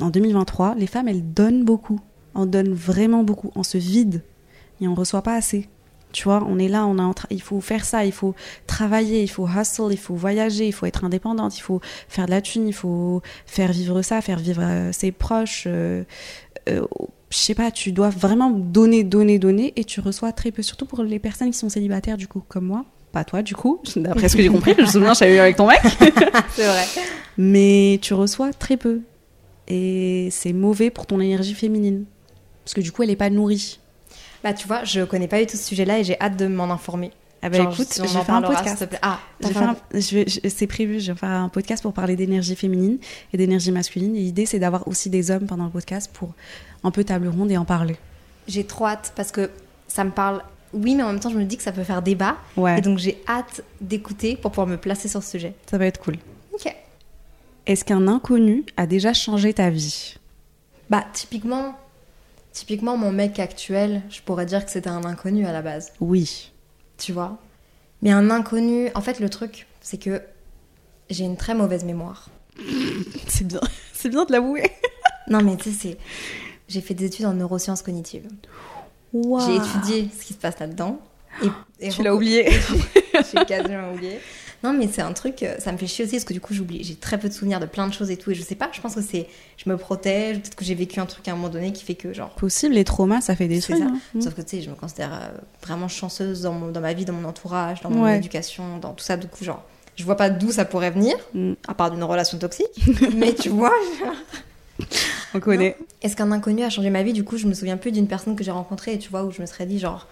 [0.00, 1.98] en 2023, les femmes, elles donnent beaucoup.
[2.34, 3.50] On donne vraiment beaucoup.
[3.56, 4.22] On se vide
[4.80, 5.68] et on reçoit pas assez.
[6.12, 8.34] Tu vois, on est là, on a il faut faire ça, il faut
[8.66, 12.30] travailler, il faut hustle, il faut voyager, il faut être indépendante, il faut faire de
[12.30, 15.64] la thune, il faut faire vivre ça, faire vivre euh, ses proches.
[15.66, 16.04] euh,
[16.68, 16.86] euh,
[17.30, 20.84] je sais pas, tu dois vraiment donner, donner, donner et tu reçois très peu, surtout
[20.84, 22.84] pour les personnes qui sont célibataires, du coup, comme moi.
[23.10, 25.56] Pas toi, du coup, d'après ce que j'ai compris, je me souviens, j'avais eu avec
[25.56, 25.80] ton mec.
[26.50, 26.84] C'est vrai.
[27.38, 29.00] Mais tu reçois très peu.
[29.68, 32.04] Et c'est mauvais pour ton énergie féminine.
[32.64, 33.78] Parce que du coup, elle est pas nourrie.
[34.42, 36.64] Bah, tu vois, je connais pas du tout ce sujet-là et j'ai hâte de m'en
[36.64, 37.10] informer.
[37.44, 38.86] Ah bah Genre, écoute, si j'ai en fait un podcast.
[39.02, 42.54] Ah, un- je vais- je- c'est prévu, je vais faire un podcast pour parler d'énergie
[42.54, 42.98] féminine
[43.32, 44.14] et d'énergie masculine.
[44.14, 46.34] Et l'idée, c'est d'avoir aussi des hommes pendant le podcast pour
[46.84, 47.96] un peu table ronde et en parler.
[48.46, 49.50] J'ai trop hâte parce que
[49.88, 50.42] ça me parle.
[50.72, 52.36] Oui, mais en même temps, je me dis que ça peut faire débat.
[52.56, 55.54] Ouais, Et donc, j'ai hâte d'écouter pour pouvoir me placer sur ce sujet.
[55.68, 56.16] ça va être cool.
[56.54, 56.72] Ok.
[57.66, 60.14] Est-ce qu'un inconnu a déjà changé ta vie?
[60.90, 61.76] Bah, typiquement,
[62.52, 65.92] typiquement, mon mec actuel, je pourrais dire que c'était un inconnu à la base.
[66.00, 66.52] Oui.
[66.98, 67.38] Tu vois?
[68.02, 68.90] Mais un inconnu.
[68.94, 70.22] En fait, le truc, c'est que
[71.10, 72.28] j'ai une très mauvaise mémoire.
[73.28, 73.60] C'est bien,
[73.94, 74.62] c'est bien de l'avouer.
[75.28, 75.98] Non, mais tu sais, c'est.
[76.68, 78.28] J'ai fait des études en neurosciences cognitives.
[79.14, 81.00] J'ai étudié ce qui se passe là-dedans.
[81.42, 82.50] Et, et Tu l'as oublié.
[83.14, 84.18] J'ai quasiment oublié.
[84.62, 86.54] Non, mais c'est un truc, euh, ça me fait chier aussi parce que du coup,
[86.54, 86.84] j'oublie.
[86.84, 88.30] J'ai très peu de souvenirs de plein de choses et tout.
[88.30, 89.26] Et je sais pas, je pense que c'est.
[89.56, 91.94] Je me protège, peut-être que j'ai vécu un truc à un moment donné qui fait
[91.96, 92.30] que, genre.
[92.36, 93.76] Possible, les traumas, ça fait des trucs.
[93.78, 93.84] ça.
[93.84, 94.20] hein.
[94.20, 97.04] Sauf que tu sais, je me considère euh, vraiment chanceuse dans, mon- dans ma vie,
[97.04, 98.18] dans mon entourage, dans mon Ouais.
[98.18, 99.16] éducation, dans tout ça.
[99.16, 99.64] Du coup, genre,
[99.96, 101.52] je vois pas d'où ça pourrait venir, Mm.
[101.66, 102.68] à part d'une relation toxique.
[103.16, 103.72] mais tu vois,
[105.34, 105.76] On connaît.
[106.02, 107.12] est-ce qu'un inconnu a changé ma vie?
[107.12, 109.30] Du coup, je me souviens plus d'une personne que j'ai rencontrée, et tu vois, où
[109.30, 110.06] je me serais dit, genre,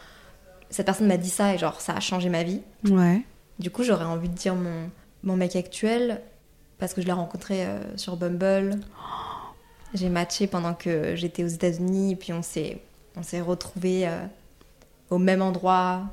[0.71, 2.61] cette personne m'a dit ça et genre, ça a changé ma vie.
[2.89, 3.23] Ouais.
[3.61, 4.91] Du coup, j'aurais envie de dire mon,
[5.23, 6.23] mon mec actuel,
[6.79, 8.81] parce que je l'ai rencontré euh, sur Bumble.
[9.93, 12.81] J'ai matché pendant que j'étais aux États-Unis, puis on s'est,
[13.17, 14.23] on s'est retrouvés euh,
[15.11, 16.05] au même endroit,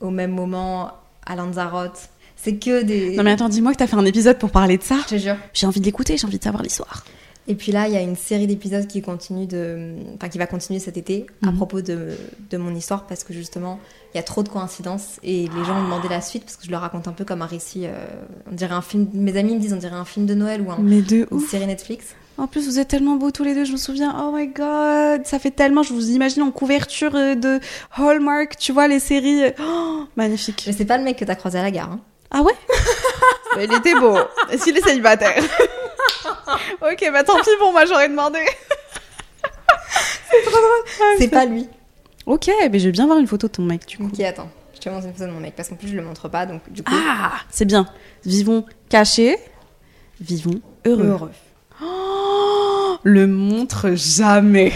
[0.00, 0.90] au même moment,
[1.26, 2.08] à Lanzarote.
[2.36, 3.14] C'est que des.
[3.14, 4.96] Non mais attends, dis-moi que t'as fait un épisode pour parler de ça.
[5.04, 5.36] Je te jure.
[5.52, 7.04] J'ai envie de l'écouter, j'ai envie de savoir l'histoire.
[7.48, 10.46] Et puis là, il y a une série d'épisodes qui continue de, enfin qui va
[10.46, 11.56] continuer cet été à Mhm.
[11.56, 12.08] propos de,
[12.50, 13.78] de mon histoire parce que justement,
[14.12, 16.64] il y a trop de coïncidences et les gens ont demandé la suite parce que
[16.66, 17.86] je le raconte un peu comme un récit.
[17.86, 17.92] euh,
[18.50, 19.06] on dirait un film.
[19.12, 21.66] Mes amis me disent on dirait un film de Noël ou un- de une série
[21.66, 22.14] Netflix.
[22.38, 24.14] En plus, vous êtes tellement beaux tous les deux, je me souviens.
[24.22, 25.82] Oh my god, ça fait tellement.
[25.82, 27.60] Je vous imagine en couverture euh, de
[27.96, 29.44] Hallmark, tu vois, les séries.
[29.44, 30.64] euh, Oh, magnifique.
[30.66, 31.92] Mais c'est pas le mec que t'as croisé à la gare.
[31.92, 32.00] hein.
[32.30, 32.52] Ah ouais?
[33.62, 34.16] Il était beau.
[34.62, 35.42] Qu'il est célibataire
[36.80, 38.38] Ok, bah tant pis pour moi, j'aurais demandé.
[41.18, 41.68] C'est pas lui.
[42.26, 44.10] Ok, mais je vais bien voir une photo de ton mec, du coup.
[44.12, 44.50] Ok, attends.
[44.74, 46.44] Je te montre une photo de mon mec parce qu'en plus je le montre pas
[46.44, 46.92] donc du coup.
[46.94, 47.88] Ah, c'est bien.
[48.26, 49.38] Vivons cachés,
[50.20, 51.30] vivons heureux.
[51.82, 54.72] Oh, le montre jamais.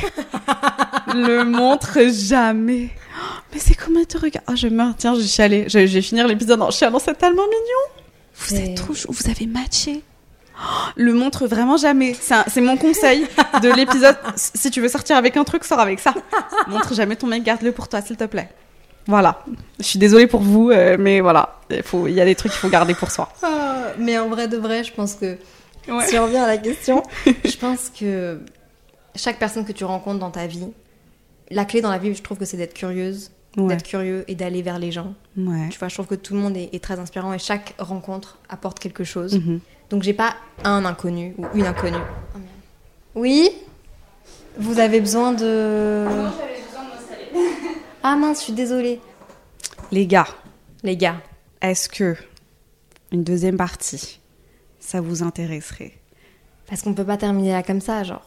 [1.14, 2.88] le montre jamais.
[2.94, 4.94] Oh, Mais c'est comment te regarde Oh, je meurs.
[4.96, 5.64] Tiens, j'ai chialé.
[5.68, 6.98] Je, je vais finir l'épisode en chialant.
[6.98, 8.04] C'est tellement mignon.
[8.36, 9.08] Vous êtes trop chou.
[9.10, 10.02] Vous avez matché.
[10.96, 12.14] Le montre vraiment jamais.
[12.48, 13.26] C'est mon conseil
[13.62, 14.16] de l'épisode.
[14.36, 16.14] Si tu veux sortir avec un truc, sors avec ça.
[16.68, 18.48] Montre jamais ton mec, garde-le pour toi, s'il te plaît.
[19.06, 19.42] Voilà.
[19.78, 21.56] Je suis désolée pour vous, euh, mais voilà.
[21.70, 23.32] Il faut- y a des trucs qu'il faut garder pour soi.
[23.42, 25.36] Ah, mais en vrai de vrai, je pense que
[25.88, 26.06] Ouais.
[26.06, 27.02] si on revient à la question,
[27.44, 28.40] je pense que
[29.16, 30.68] chaque personne que tu rencontres dans ta vie,
[31.50, 33.68] la clé dans la vie, je trouve que c'est d'être curieuse, Ouais.
[33.68, 35.14] d'être curieux et d'aller vers les gens.
[35.36, 35.68] Ouais.
[35.70, 38.38] Tu vois, je trouve que tout le monde est, est très inspirant et chaque rencontre
[38.48, 39.34] apporte quelque chose.
[39.34, 39.60] Mhm.
[39.90, 41.96] Donc j'ai pas un inconnu ou une inconnue.
[43.14, 43.50] Oui
[44.56, 46.06] Vous avez besoin de...
[48.02, 48.98] Ah mince, je suis désolée.
[49.92, 50.26] Les gars,
[50.82, 51.16] Les gars,
[51.60, 52.16] est-ce que
[53.12, 54.20] une deuxième partie,
[54.78, 55.92] ça vous intéresserait?
[56.66, 58.26] Parce qu'on peut pas terminer là comme ça, genre.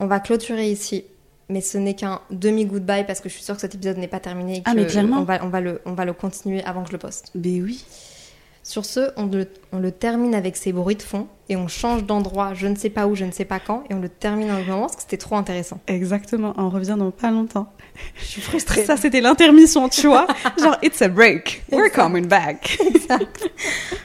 [0.00, 1.04] On va clôturer ici,
[1.48, 4.18] mais ce n'est qu'un demi-goodbye parce que je suis sûre que cet épisode n'est pas
[4.18, 5.18] terminé et Ah, mais clairement.
[5.18, 7.30] On va, on, va le, on va le continuer avant que je le poste.
[7.36, 7.84] Ben oui.
[8.64, 12.04] Sur ce, on le, on le termine avec ces bruits de fond et on change
[12.04, 14.52] d'endroit, je ne sais pas où, je ne sais pas quand, et on le termine
[14.52, 15.80] en un moment parce que c'était trop intéressant.
[15.88, 17.72] Exactement, on revient dans pas longtemps.
[18.14, 18.84] Je suis frustrée.
[18.84, 20.28] Ça, c'était l'intermission, tu vois
[20.60, 21.64] Genre, it's a break.
[21.72, 22.78] We're coming back.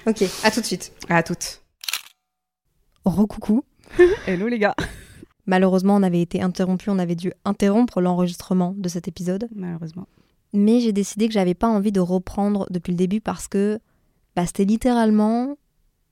[0.07, 0.91] Ok, à tout de suite.
[1.07, 1.61] À toutes.
[3.05, 3.63] Recoucou.
[4.27, 4.75] Hello les gars.
[5.45, 9.47] Malheureusement, on avait été interrompu, on avait dû interrompre l'enregistrement de cet épisode.
[9.55, 10.07] Malheureusement.
[10.51, 13.79] Mais j'ai décidé que j'avais pas envie de reprendre depuis le début parce que
[14.37, 15.57] bah, c'était littéralement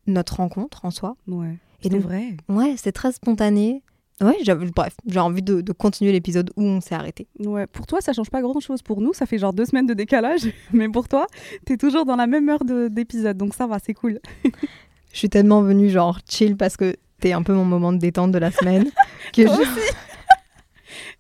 [0.07, 1.15] notre rencontre en soi.
[1.27, 1.51] Ouais.
[1.81, 2.35] Et C'est donc, vrai.
[2.49, 3.83] ouais, c'était très spontané.
[4.21, 4.37] Ouais,
[4.75, 7.27] bref, j'ai envie de, de continuer l'épisode où on s'est arrêté.
[7.39, 8.81] Ouais, pour toi, ça change pas grand chose.
[8.81, 10.47] Pour nous, ça fait genre deux semaines de décalage.
[10.73, 11.27] Mais pour toi,
[11.65, 13.37] t'es toujours dans la même heure de- d'épisode.
[13.37, 14.19] Donc ça va, c'est cool.
[15.13, 18.31] Je suis tellement venue genre chill parce que t'es un peu mon moment de détente
[18.31, 18.85] de la semaine
[19.33, 19.81] que je-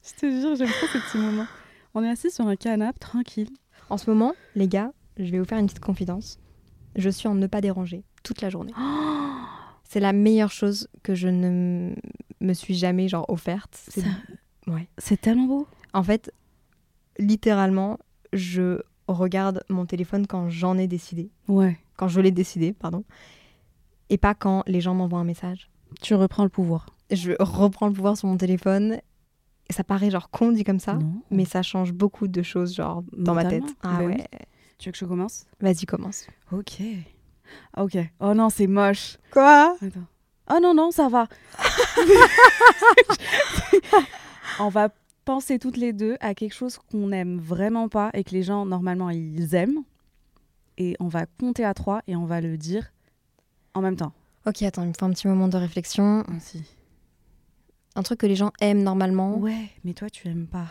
[0.03, 1.47] Je te jure, j'aime trop ces petits moments.
[1.93, 3.49] On est assis sur un canapé, tranquille.
[3.89, 6.39] En ce moment, les gars, je vais vous faire une petite confidence.
[6.95, 8.73] Je suis en ne pas déranger toute la journée.
[9.83, 11.93] C'est la meilleure chose que je ne
[12.41, 13.77] me suis jamais genre offerte.
[13.89, 14.07] C'est Ça-
[14.67, 14.87] ouais.
[15.21, 15.67] Tellement beau.
[15.93, 16.31] En fait,
[17.19, 17.99] littéralement,
[18.33, 21.77] je regarde mon téléphone quand j'en ai décidé, Ouais.
[21.97, 23.03] quand je l'ai décidé, pardon,
[24.09, 25.69] et pas quand les gens m'envoient un message.
[26.01, 26.87] Tu reprends le pouvoir.
[27.11, 28.97] Je reprends le pouvoir sur mon téléphone.
[29.67, 31.21] Et ça paraît genre con dit comme ça, Non.
[31.31, 33.63] mais ça change beaucoup de choses genre dans ma tête.
[33.81, 34.17] Ah Bah oui.
[34.77, 35.45] Tu veux que je commence?
[35.59, 36.27] Vas-y, commence.
[36.51, 36.81] Ok.
[37.77, 37.97] Ok.
[38.19, 39.17] Oh non, c'est moche.
[39.31, 39.75] Quoi?
[39.81, 40.07] Attends.
[40.53, 41.27] Oh non, non, ça va.
[44.59, 44.89] On va
[45.25, 48.65] penser toutes les deux à quelque chose qu'on n'aime vraiment pas et que les gens,
[48.65, 49.83] normalement, ils aiment.
[50.77, 52.91] Et on va compter à trois et on va le dire
[53.73, 54.13] en même temps.
[54.45, 56.23] Ok, attends, il me faut un petit moment de réflexion.
[57.95, 59.37] Un truc que les gens aiment normalement.
[59.37, 60.67] Ouais, mais toi, tu aimes pas.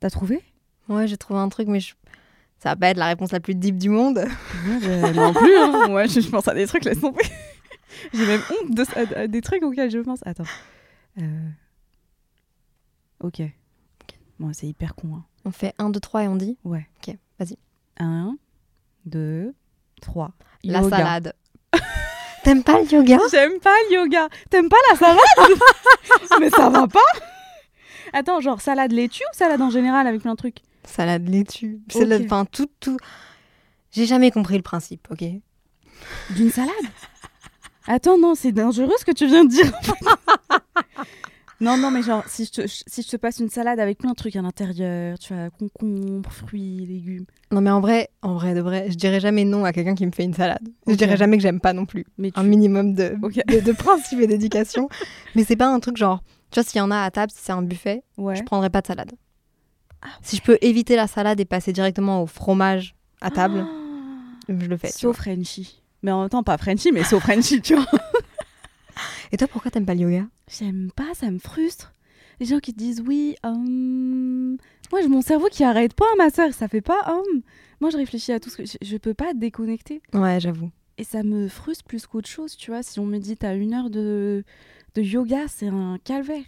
[0.00, 0.42] T'as trouvé?
[0.88, 1.94] Ouais, j'ai trouvé un truc, mais je...
[2.62, 4.24] ça va pas être la réponse la plus deep du monde.
[5.14, 5.56] Non plus.
[5.56, 5.88] Hein.
[5.88, 7.24] Moi, je, pense à des trucs, laisse tomber.
[8.14, 8.82] J'ai même honte de,
[9.16, 10.20] à- à des trucs auxquels je pense.
[10.24, 10.44] Attends.
[11.20, 11.48] Euh...
[13.20, 13.42] Ok.
[14.38, 15.16] Bon, c'est hyper con.
[15.16, 15.24] Hein.
[15.44, 16.86] On fait 1, 2, 3 et on dit Ouais.
[16.98, 17.58] Ok, vas-y.
[17.98, 18.36] Un,
[19.04, 19.54] deux,
[20.00, 20.32] trois.
[20.64, 20.96] la Yoga.
[20.96, 21.32] salade.
[22.42, 23.18] T'aimes pas le yoga?
[23.30, 24.28] J'aime pas le yoga.
[24.48, 25.58] T'aimes pas la salade?
[26.40, 26.98] Mais ça va pas
[28.14, 30.58] Attends, genre salade laitue ou salade en général avec plein de trucs?
[30.84, 31.80] Salade laitue.
[31.90, 32.26] Salade, Ok.
[32.26, 32.96] enfin, tout, tout.
[33.92, 35.24] J'ai jamais compris le principe, ok?
[36.30, 36.72] D'une salade?
[37.86, 39.72] Attends, non, c'est dangereux ce que tu viens de dire.
[41.60, 44.10] non, non, mais genre, si je, te, si je te passe une salade avec plein
[44.10, 47.26] de trucs à l'intérieur, tu as concombre, fruits, légumes.
[47.50, 50.06] Non, mais en vrai, en vrai de vrai, je dirais jamais non à quelqu'un qui
[50.06, 50.66] me fait une salade.
[50.86, 52.06] Je dirais jamais que j'aime pas non plus.
[52.16, 52.38] Mais tu...
[52.40, 53.16] Un minimum de,
[53.48, 54.88] de, de principe et d'éducation.
[55.34, 57.38] mais c'est pas un truc genre, tu vois, s'il y en a à table, si
[57.42, 58.36] c'est un buffet, Ouais.
[58.36, 59.12] je prendrais pas de salade.
[60.22, 63.66] Si je peux éviter la salade et passer directement au fromage à table,
[64.48, 64.90] je le fais.
[64.90, 65.82] Sauf Frenchy.
[66.02, 67.84] Mais en même temps, pas Frenchy, mais sauf Frenchy, tu vois.
[67.90, 68.00] vois.
[69.32, 70.26] Et toi, pourquoi t'aimes pas le yoga?
[70.50, 71.92] J'aime pas, ça me frustre.
[72.40, 74.56] Les gens qui te disent oui, hum,
[74.90, 77.42] moi j'ai mon cerveau qui arrête pas, ma soeur, ça fait pas hum.
[77.82, 80.70] Moi je réfléchis à tout ce que je, je peux pas déconnecter Ouais, j'avoue.
[80.96, 82.82] et ça me frustre plus qu'autre chose, tu vois.
[82.82, 84.42] Si on me dit t'as une heure de,
[84.94, 86.44] de yoga, c'est un calvaire.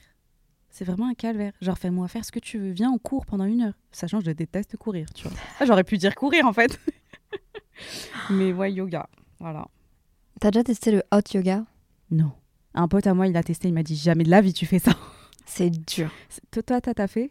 [0.74, 1.52] C'est vraiment un calvaire.
[1.60, 3.74] Genre fais-moi faire ce que tu veux, viens en cours pendant une heure.
[3.92, 5.36] Sachant que je déteste courir, tu vois.
[5.60, 6.80] Ah, J'aurais pu dire courir en fait.
[8.30, 9.06] Mais ouais, yoga,
[9.38, 9.66] voilà.
[10.40, 11.64] T'as déjà testé le hot yoga?
[12.10, 12.32] Non.
[12.74, 14.64] Un pote à moi, il a testé, il m'a dit jamais de la vie tu
[14.66, 14.92] fais ça.
[15.44, 16.10] C'est dur.
[16.50, 17.28] Toi, toi, t'as t'as fait?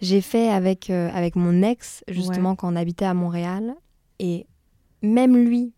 [0.00, 3.74] J'ai fait avec, euh, avec mon ex, justement, quand on habitait à Montréal.
[4.18, 4.46] Et
[5.02, 5.72] même lui,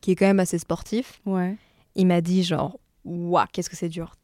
[0.00, 1.56] qui est quand même assez sportif, Ouais.
[1.94, 4.16] il m'a dit genre, waouh, qu'est-ce que c'est dur.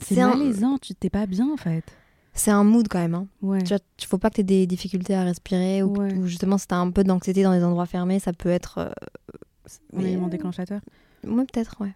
[0.00, 1.84] C'est un- malaisant, tu t'es pas bien en fait.
[2.32, 3.14] C'est un mood quand même.
[3.14, 3.28] Hein.
[3.42, 3.62] Ouais.
[3.62, 6.12] Tu vois, faut pas que tu aies des difficultés à respirer ou, Ouais.
[6.14, 8.78] ou justement si tu as un peu d'anxiété dans des endroits fermés, ça peut être.
[8.78, 8.90] euh,
[9.94, 10.80] Un mais- élément déclenchateur.
[11.26, 11.92] Ouais, peut-être, ouais.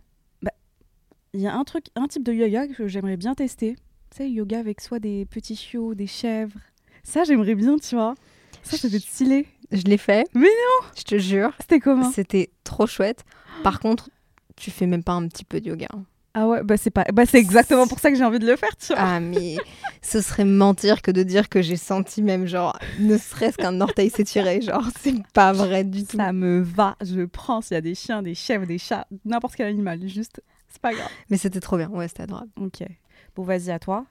[1.34, 3.74] Il y a un truc, un type de yoga que j'aimerais bien tester.
[4.10, 6.58] Tu sais, yoga avec soit des petits chiots, des chèvres.
[7.02, 8.14] Ça, j'aimerais bien, tu vois.
[8.62, 9.46] Ça, ça peut être stylé.
[9.70, 10.26] Je l'ai fait.
[10.34, 11.52] Mais non Je te jure.
[11.60, 12.10] C'était comment?
[12.10, 13.24] C'était trop chouette.
[13.62, 14.08] Par contre,
[14.56, 15.88] tu fais même pas un petit peu de yoga.
[15.92, 16.04] hein.
[16.40, 18.54] Ah ouais, bah c'est pas, bah c'est exactement pour ça que j'ai envie de le
[18.54, 19.02] faire, tu vois.
[19.02, 19.56] Ah, mais
[20.02, 24.08] ce serait mentir que de dire que j'ai senti même, genre, ne serait-ce qu'un orteil
[24.08, 24.60] s'étirer.
[24.60, 26.16] Genre, c'est pas vrai du tout.
[26.16, 29.56] Ça me va, je prends s'il y a des chiens, des chèvres, des chats, n'importe
[29.56, 31.08] quel animal, juste, c'est pas grave.
[31.28, 31.88] Mais c'était trop bien.
[31.88, 32.52] Ouais, c'était adorable.
[32.60, 32.86] Ok.
[33.34, 34.06] Bon, vas-y, à toi.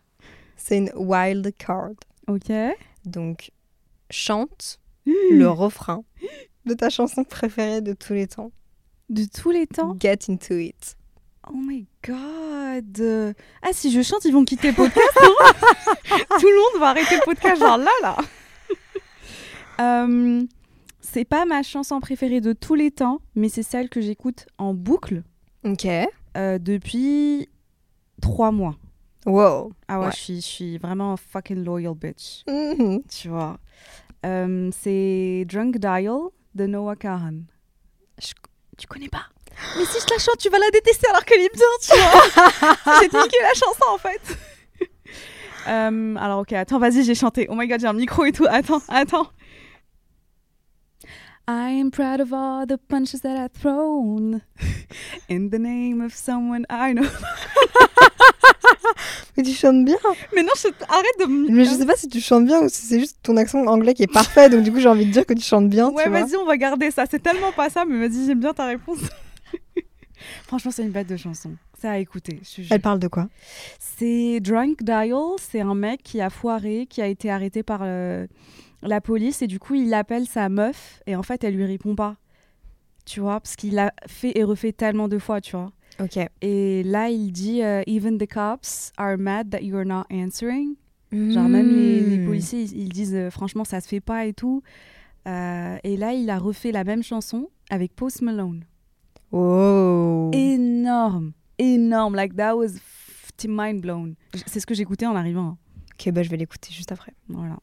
[0.57, 1.91] C'est une wild card.
[2.27, 2.51] Ok.
[3.05, 3.51] Donc,
[4.09, 6.03] chante le refrain
[6.65, 8.51] de ta chanson préférée de tous les temps.
[9.07, 9.95] De tous les temps.
[9.97, 10.97] Get into it.
[11.53, 13.36] Oh my god.
[13.62, 15.10] Ah, si je chante, ils vont quitter le podcast.
[15.21, 15.29] non
[16.39, 18.17] Tout le monde va arrêter le podcast, genre là, là.
[19.79, 20.43] Euh,
[21.01, 24.73] c'est pas ma chanson préférée de tous les temps, mais c'est celle que j'écoute en
[24.73, 25.21] boucle
[25.63, 25.86] Ok.
[26.36, 27.47] euh, depuis
[28.19, 28.75] trois mois.
[29.27, 29.71] Wow.
[29.88, 30.12] Ah ouais, Ouais.
[30.13, 32.43] Je, suis, je suis vraiment fucking loyal bitch.
[32.47, 33.03] Mhm.
[33.07, 33.60] Tu vois.
[34.25, 36.17] Euh, c'est Drunk Dial
[36.55, 37.41] de Noah Kahan.
[38.19, 38.33] Je-
[38.79, 39.27] Tu connais pas?
[39.77, 41.97] Mais si je te la chante, tu vas la détester alors qu'elle est bien, tu
[41.97, 42.99] vois.
[43.01, 44.21] j'ai niqué la chanson en fait.
[45.67, 47.47] Euh, alors ok, attends, vas-y, j'ai chanté.
[47.49, 48.45] Oh my god, j'ai un micro et tout.
[48.49, 49.27] Attends, attends.
[51.49, 54.41] I am proud of all the punches that I've thrown
[55.29, 57.07] in the name of someone I know.
[59.37, 59.97] Mais tu chantes bien.
[60.35, 60.67] Mais non, je...
[60.89, 61.49] arrête de me...
[61.49, 63.93] Mais je sais pas si tu chantes bien ou si c'est juste ton accent anglais
[63.93, 64.49] qui est parfait.
[64.49, 65.89] donc du coup, j'ai envie de dire que tu chantes bien.
[65.89, 67.05] Ouais, vas-y, on va garder ça.
[67.09, 68.99] C'est tellement pas ça, mais vas-y, j'aime bien ta réponse.
[70.45, 71.55] Franchement, c'est une bête de chanson.
[71.77, 72.41] C'est à écouter.
[72.71, 73.29] Elle parle de quoi?
[73.79, 75.13] C'est Drunk Dial.
[75.39, 78.25] C'est un mec qui a foiré, qui a été arrêté par euh,
[78.81, 81.95] la police et du coup il appelle sa meuf et en fait elle lui répond
[81.95, 82.15] pas.
[83.05, 85.71] Tu vois, parce qu'il l'a fait et refait tellement de fois, tu vois.
[85.99, 86.17] Ok.
[86.41, 90.75] Et là il dit euh, Even the cops are mad that you are not answering.
[91.12, 92.25] Genre même les, les Hmm.
[92.25, 94.63] policiers ils, ils disent euh, franchement ça se fait pas et tout.
[95.27, 98.63] Et là il a refait la même chanson avec Post Malone.
[99.31, 100.31] Oh.
[100.33, 102.15] Énorme, énorme.
[102.15, 102.79] Like that was
[103.47, 104.15] mind blown.
[104.47, 105.47] C'est ce que j'écoutais en arrivant.
[105.49, 105.57] hein.
[105.93, 107.13] Ok, bah je vais l'écouter juste après.
[107.27, 107.57] Voilà.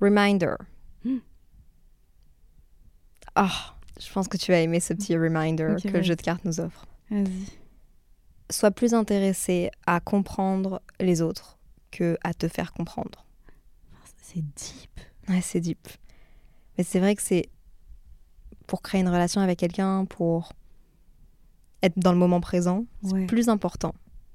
[0.00, 0.54] Reminder.
[1.04, 1.18] Hmm.
[3.34, 6.44] Ah, je pense que tu as aimé ce petit reminder que le jeu de cartes
[6.44, 6.86] nous offre.
[7.10, 7.46] Vas-y.
[8.50, 11.58] Sois plus intéressé à comprendre les autres
[11.90, 13.24] que à te faire comprendre.
[14.22, 15.00] C'est deep.
[15.28, 15.88] Ouais, c'est deep.
[16.76, 17.48] Mais c'est vrai que c'est
[18.70, 20.52] pour créer une relation avec quelqu'un, pour
[21.82, 23.26] être dans le moment présent, Ouais.
[23.26, 23.94] plus important.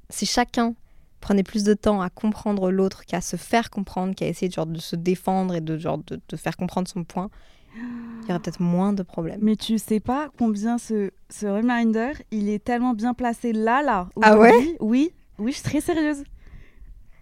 [0.10, 0.76] Si chacun
[1.22, 4.78] prenait plus de temps à comprendre l'autre qu'à se faire comprendre, qu'à essayer genre, de
[4.80, 7.30] se défendre et de, genre, de, de faire comprendre son point,
[7.78, 9.40] il y aurait peut-être moins de problèmes.
[9.42, 14.10] Mais tu sais pas combien ce, ce reminder, il est tellement bien placé là, là.
[14.22, 14.76] Ah ouais.
[14.82, 16.24] Oui, oui, je suis très sérieuse.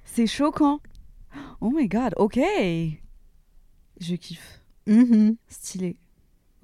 [0.04, 0.80] C'est choquant.
[1.62, 2.40] Oh my god, ok.
[4.00, 4.62] Je kiffe.
[4.88, 5.98] Mhm, Stylé.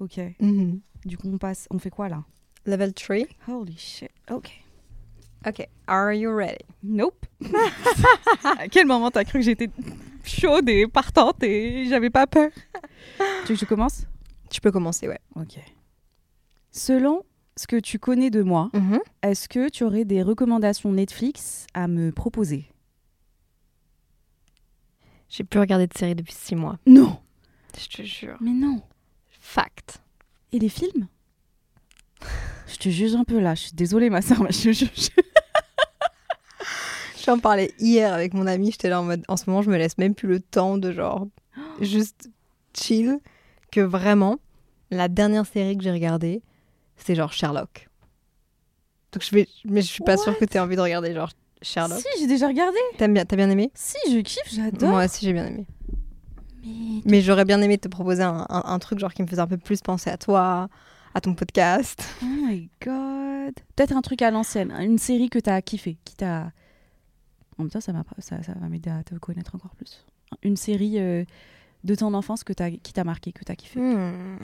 [0.00, 0.18] Ok.
[0.40, 0.80] mhm.
[1.04, 1.66] Du coup, on passe.
[1.70, 2.24] On fait quoi là?
[2.66, 3.16] Level 3.
[3.48, 4.10] Holy shit.
[4.30, 4.50] Ok.
[5.46, 5.66] Ok.
[5.86, 6.64] Are you ready?
[6.82, 7.24] Nope.
[8.58, 9.70] à quel moment t'as cru que j'étais
[10.24, 12.50] chaude et partante et j'avais pas peur?
[13.46, 14.06] Tu veux que je commence?
[14.50, 15.18] Tu peux commencer, ouais.
[15.36, 15.58] Ok.
[16.70, 17.22] Selon
[17.56, 19.00] ce que tu connais de moi, Mhm.
[19.22, 22.66] est-ce que tu aurais des recommandations Netflix à me proposer?
[25.28, 26.78] J'ai plus regardé de série depuis 6 mois.
[26.86, 27.18] Non
[27.78, 28.36] Je te jure.
[28.40, 28.82] Mais non
[29.50, 30.00] Fact.
[30.52, 31.08] Et les films?
[32.68, 35.08] Je te juge un peu là, je suis désolée ma soeur, mais je te juge.
[37.26, 39.76] J'en parlais hier avec mon ami, j'étais là en mode, en ce moment, je me
[39.76, 41.26] laisse même plus le temps de genre,
[41.80, 42.30] juste
[42.74, 43.18] chill,
[43.72, 44.38] que vraiment,
[44.92, 46.42] la dernière série que j'ai regardée,
[46.96, 47.88] c'est genre Sherlock.
[49.10, 51.30] Donc je vais, mais je suis pas sûre que tu aies envie de regarder genre
[51.60, 51.98] Sherlock.
[51.98, 52.78] Si, j'ai déjà regardé.
[52.98, 53.72] T'aimes bien, t'as bien aimé?
[53.74, 54.90] Si, je kiffe, j'adore.
[54.90, 55.66] Moi aussi j'ai bien aimé.
[56.64, 59.40] Mais Mais j'aurais bien aimé te proposer un, un- un truc genre qui me faisait
[59.40, 60.68] un peu plus penser à toi,
[61.14, 62.02] à ton podcast.
[62.22, 63.54] Oh my god.
[63.76, 66.52] Peut-être un truc à l'ancienne, une série que t'as kiffé, qui t'a.
[67.58, 70.04] En même temps, ça, ça, ça va m'aider à te connaître encore plus.
[70.42, 71.24] Une série euh,
[71.84, 73.80] de ton enfance que t'as, qui t'a marqué, que t'as kiffé.
[73.80, 74.38] Hmm.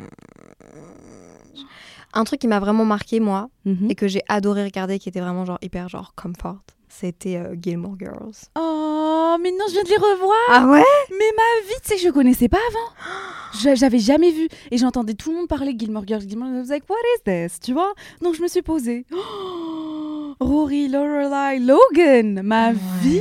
[2.13, 3.91] Un truc qui m'a vraiment marqué moi Mhm.
[3.91, 6.63] et que j'ai adoré regarder, qui était vraiment genre hyper genre comfort,
[7.01, 8.35] c'était euh, Gilmore Girls.
[8.59, 10.37] Oh, mais non, je viens de les revoir.
[10.51, 10.83] Ah ouais?
[11.11, 13.13] Mais ma vie, tu sais que je connaissais pas avant.
[13.63, 14.49] Je- J'avais jamais vu.
[14.71, 16.23] Et j'entendais tout le monde parler Gilmore Girls.
[16.29, 17.61] Gilmore Girls, I was like, what is this?
[17.61, 17.95] Tu vois?
[18.23, 19.07] Donc je me suis posée.
[19.13, 22.43] Oh, Rory, Lorelai, Logan.
[22.43, 23.21] Ma vie.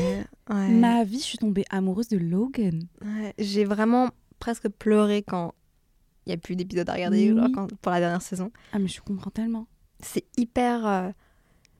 [0.49, 0.67] Ouais.
[0.69, 2.83] Ma vie, je suis tombée amoureuse de Logan.
[3.03, 4.09] Ouais, J'ai vraiment
[4.39, 5.53] presque pleuré quand
[6.25, 7.37] il n'y a plus d'épisodes à regarder Oui.
[7.37, 8.51] genre quand- pour la dernière saison.
[8.73, 9.67] Ah, mais je comprends tellement.
[10.01, 11.09] C'est hyper euh,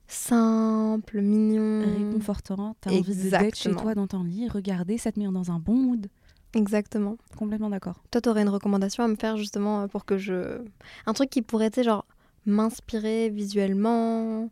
[0.08, 1.82] simple, mignon.
[1.94, 2.76] Réconfortant.
[2.82, 5.60] T'as envie de d'être chez toi dans ton lit, regarder, ça te met dans un
[5.60, 6.08] bon mood.
[6.54, 7.18] Exactement.
[7.38, 8.02] Complètement d'accord.
[8.12, 10.62] Toi, t'aurais une recommandation à me faire justement pour que je.
[11.06, 12.06] Un truc qui pourrait, tu sais, genre,
[12.46, 14.50] m'inspirer visuellement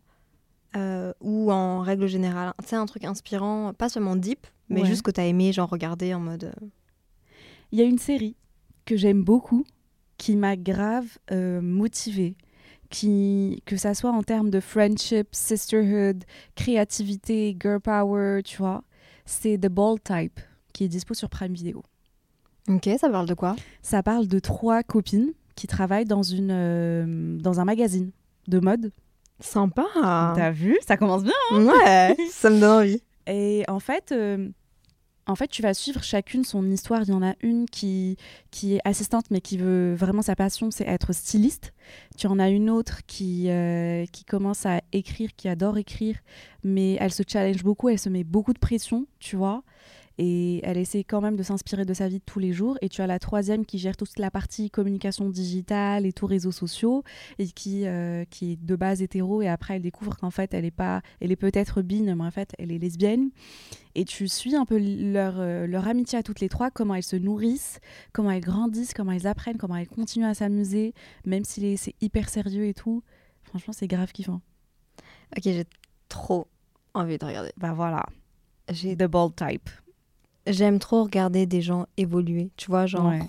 [0.76, 2.52] euh, ou en règle générale.
[2.62, 4.86] Tu sais, un truc inspirant, pas seulement deep, mais Ouais.
[4.86, 6.44] juste que t'as aimé, genre, regarder en mode.
[6.44, 6.66] euh,
[7.72, 8.36] Il y a une série
[8.84, 9.64] que j'aime beaucoup,
[10.18, 12.36] qui m'a grave euh, motivée,
[12.94, 16.22] qui, que ça soit en termes de friendship, sisterhood,
[16.54, 18.84] créativité, girl power, tu vois.
[19.26, 20.38] C'est The Ball Type,
[20.72, 21.82] qui est dispo sur Prime Video.
[22.68, 23.56] Ok, ça parle de quoi?
[23.82, 28.12] Ça parle de trois copines qui travaillent dans, une, euh, dans un magazine
[28.46, 28.92] de mode.
[29.40, 29.86] Sympa
[30.36, 30.78] T'as vu?
[30.86, 33.02] Ça commence bien Ouais, ça me donne envie.
[33.26, 34.50] Et en fait, euh,
[35.26, 37.02] en fait, tu vas suivre chacune son histoire.
[37.02, 38.16] Il y en a une qui,
[38.50, 41.72] qui est assistante, mais qui veut vraiment sa passion, c'est être styliste.
[42.16, 46.18] Tu en as une autre qui, euh, qui commence à écrire, qui adore écrire,
[46.62, 49.62] mais elle se challenge beaucoup, elle se met beaucoup de pression, tu vois.
[50.18, 52.78] Et elle essaie quand même de s'inspirer de sa vie de tous les jours.
[52.82, 56.52] Et tu as la troisième qui gère toute la partie communication digitale et tous réseaux
[56.52, 57.02] sociaux
[57.38, 59.42] et qui, euh, qui est de base hétéro.
[59.42, 62.30] Et après, elle découvre qu'en fait, elle est pas, elle est peut-être bine, mais en
[62.30, 63.30] fait, elle est lesbienne.
[63.96, 67.02] Et tu suis un peu leur, euh, leur amitié à toutes les trois, comment elles
[67.02, 67.80] se nourrissent,
[68.12, 70.94] comment elles grandissent, comment elles apprennent, comment elles continuent à s'amuser,
[71.24, 73.02] même si c'est hyper sérieux et tout.
[73.42, 74.40] Franchement, c'est grave kiffant.
[75.36, 75.64] Ok, j'ai
[76.08, 76.46] trop
[76.94, 77.50] envie de regarder.
[77.56, 78.04] Bah voilà,
[78.70, 79.68] J'ai- The Ball Type.
[80.46, 83.22] J'aime trop regarder des gens évoluer, tu vois, genre Ouais.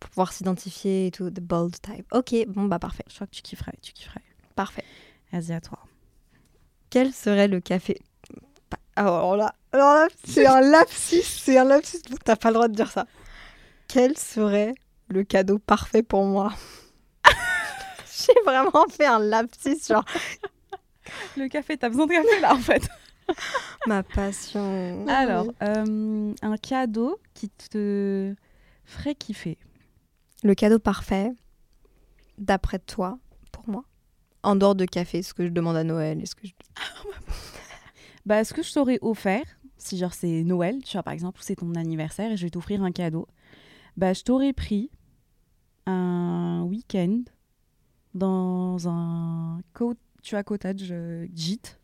[0.00, 2.06] pour pouvoir s'identifier et tout, the bold type.
[2.12, 4.20] Ok, bon bah parfait, Je crois que tu kifferais, tu kifferais.
[4.54, 4.84] parfait.
[5.32, 5.78] Vas-y, à toi.
[6.90, 8.00] Quel serait le café?
[8.96, 12.68] Ah, Alors là, alors là c'est un lapsus, c'est un lapsus, t'as pas le droit
[12.68, 13.06] de dire ça.
[13.88, 14.74] quel serait
[15.08, 16.52] le cadeau parfait pour moi?
[18.26, 20.04] J'ai vraiment fait un lapsus sur
[21.36, 22.86] Le café, t'as besoin de café là en fait.
[23.86, 25.06] ma passion.
[25.08, 28.34] Alors, euh, un cadeau qui te
[28.84, 29.58] ferait kiffer.
[30.42, 31.32] Le cadeau parfait,
[32.38, 33.18] d'après toi,
[33.52, 33.84] pour moi
[34.42, 36.52] En dehors de café, ce que je demande à Noël, est-ce que je...
[38.26, 39.44] Bah, ce que je t'aurais offert,
[39.76, 42.50] si genre c'est Noël, tu vois, par exemple, ou c'est ton anniversaire et je vais
[42.50, 43.26] t'offrir un cadeau,
[43.98, 44.90] bah, je t'aurais pris
[45.86, 47.20] un week-end
[48.14, 51.78] dans un co- tu vois, cottage euh, gîte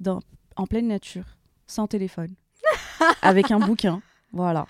[0.00, 0.20] dans,
[0.56, 1.24] en pleine nature,
[1.66, 2.34] sans téléphone,
[3.22, 4.02] avec un bouquin.
[4.32, 4.66] Voilà.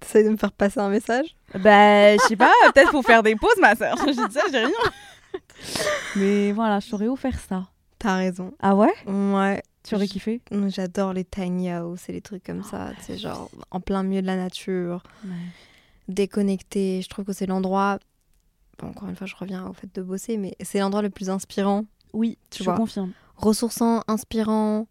[0.00, 1.34] T'essayes de me faire passer un message?
[1.54, 3.96] Bah, je sais pas, peut-être faut faire des pauses, ma soeur.
[4.06, 4.70] Je dis ça, j'ai rien.
[6.16, 7.66] Mais voilà, je t'aurais offert ça.
[7.98, 8.54] T'as raison.
[8.60, 8.92] Ah ouais?
[9.06, 9.62] Ouais.
[9.82, 10.40] Tu aurais kiffé?
[10.68, 14.22] J'adore les tiny house et les trucs comme ça, tu sais, genre en plein milieu
[14.22, 15.02] de la nature,
[16.08, 17.00] déconnecté.
[17.02, 17.98] Je trouve que c'est l'endroit,
[18.78, 21.30] bon, encore une fois, je reviens au fait de bosser, mais c'est l'endroit le plus
[21.30, 22.74] inspirant, Oui, Tu tu vois.
[22.74, 23.12] je confirme.
[23.38, 24.86] Ressourçant, inspirant.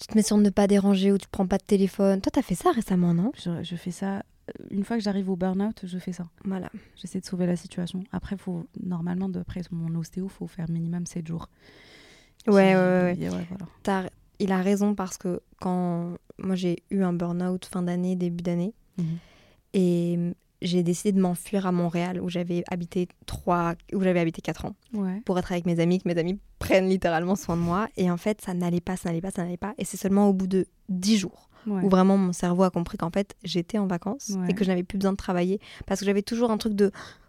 [0.00, 2.20] Tu te mets sur ne pas déranger ou tu prends pas de téléphone.
[2.20, 3.32] Toi, t'as fait ça récemment, non?
[3.38, 4.16] Je, je fais ça.
[4.18, 6.24] euh, Une fois que j'arrive au burn-out, je fais ça.
[6.44, 6.70] Voilà.
[6.96, 8.02] J'essaie de sauver la situation.
[8.12, 11.48] Après, faut, normalement, d'après mon ostéo, faut faire minimum 7 jours.
[12.46, 12.72] Ouais,
[13.16, 13.46] Qui- ouais, ouais.
[13.86, 14.10] voilà.
[14.38, 18.74] Il a raison parce que quand moi j'ai eu un burn-out fin d'année, début d'année,
[18.98, 19.04] Mhm.
[19.72, 20.18] et
[20.62, 24.74] j'ai décidé de m'enfuir à Montréal où j'avais habité trois, où j'avais habité quatre ans.
[24.94, 25.20] Ouais.
[25.24, 27.88] pour être avec mes amis, que mes amis prennent littéralement soin de moi.
[27.96, 29.74] Et en fait, ça n'allait pas, ça n'allait pas, ça n'allait pas.
[29.78, 31.82] Et c'est seulement au bout de dix jours ouais.
[31.82, 34.50] où vraiment mon cerveau a compris qu'en fait, j'étais en vacances Ouais.
[34.50, 36.86] et que je n'avais plus besoin de travailler parce que j'avais toujours un truc de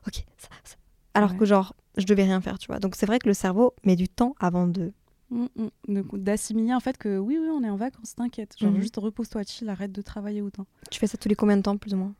[0.07, 0.75] OK, ça, ça.
[1.13, 2.79] Alors que genre, je devais rien faire, tu vois.
[2.79, 4.93] Donc c'est vrai que le cerveau met du temps avant de.
[5.31, 5.47] Mm.
[5.89, 8.55] De- D'assimiler en fait que oui, oui, on est en vacances, t'inquiète.
[8.57, 8.79] Genre, Mhm.
[8.79, 10.65] juste repose-toi, chill, arrête de travailler autant.
[10.91, 12.13] Tu fais ça tous les combien de temps, plus ou moins?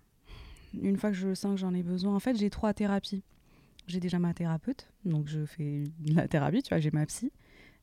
[0.73, 3.23] Une fois que je sens que j'en ai besoin, en fait, j'ai trois thérapies.
[3.87, 7.31] J'ai déjà ma thérapeute, donc je fais la thérapie, tu vois, j'ai ma psy.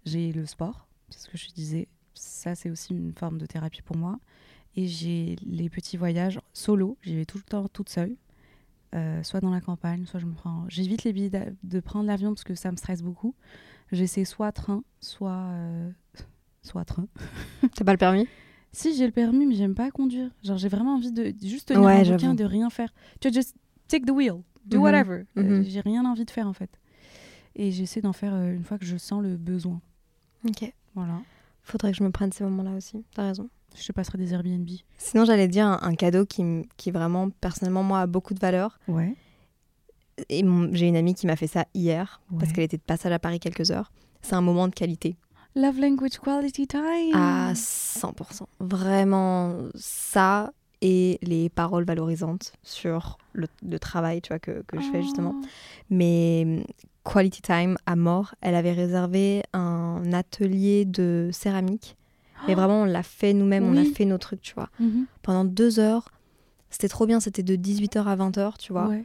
[0.05, 1.89] J'ai le sport, c'est ce que je disais.
[2.13, 4.21] Ça, c'est aussi une forme de thérapie pour moi.
[4.77, 8.17] Et j'ai les petits voyages solo, j'y vais tout le temps toute seule.
[8.95, 10.67] Euh, soit dans la campagne, soit je me prends.
[10.69, 13.35] J'évite les billets de prendre l'avion parce que ça me stresse beaucoup.
[13.93, 15.33] J'essaie soit train, soit.
[15.33, 15.91] euh,
[16.65, 17.07] soit train.
[17.75, 18.27] T'as pas le permis?
[18.75, 20.31] Si, j'ai le permis, mais j'aime pas conduire.
[20.43, 22.93] Genre, j'ai vraiment envie de juste tenir Ouais, un bouquin, de rien faire.
[23.21, 23.55] Tu vois, just
[23.89, 25.25] take the wheel, do Mhm, whatever.
[25.39, 25.65] Euh, mhm.
[25.65, 26.71] j'ai rien envie de faire, en fait.
[27.55, 29.81] Et j'essaie d'en faire euh, une fois que je sens le besoin.
[30.49, 30.73] Ok.
[30.95, 31.21] Voilà.
[31.63, 33.05] Faudrait que je me prenne ces moments-là aussi.
[33.15, 33.49] T'as raison.
[33.77, 34.69] Je te passerai des Airbnb.
[34.99, 36.43] Sinon, j'allais dire un, un cadeau qui,
[36.77, 38.79] qui vraiment, personnellement, moi, a beaucoup de valeur.
[38.89, 39.15] Ouais.
[40.29, 43.19] Et j'ai une amie qui m'a fait ça hier parce qu'elle était de passage à
[43.19, 43.93] Paris quelques heures.
[44.23, 45.17] C'est un moment de qualité.
[45.57, 47.15] Love language quality time.
[47.15, 48.47] À 100%.
[48.61, 54.91] Vraiment, ça et les paroles valorisantes sur le, le travail tu vois, que, que je
[54.91, 55.35] fais justement.
[55.35, 55.47] Oh.
[55.91, 56.65] Mais hum,
[57.05, 61.97] quality time à mort, elle avait réservé un atelier de céramique.
[62.47, 64.69] Mais vraiment, on l'a fait nous-mêmes, on a fait nos trucs, tu vois.
[64.79, 65.07] Mhm.
[65.23, 66.11] Pendant deux heures,
[66.69, 68.89] c'était trop bien, c'était de 18h à 20h, tu vois.
[68.89, 69.05] Ouais.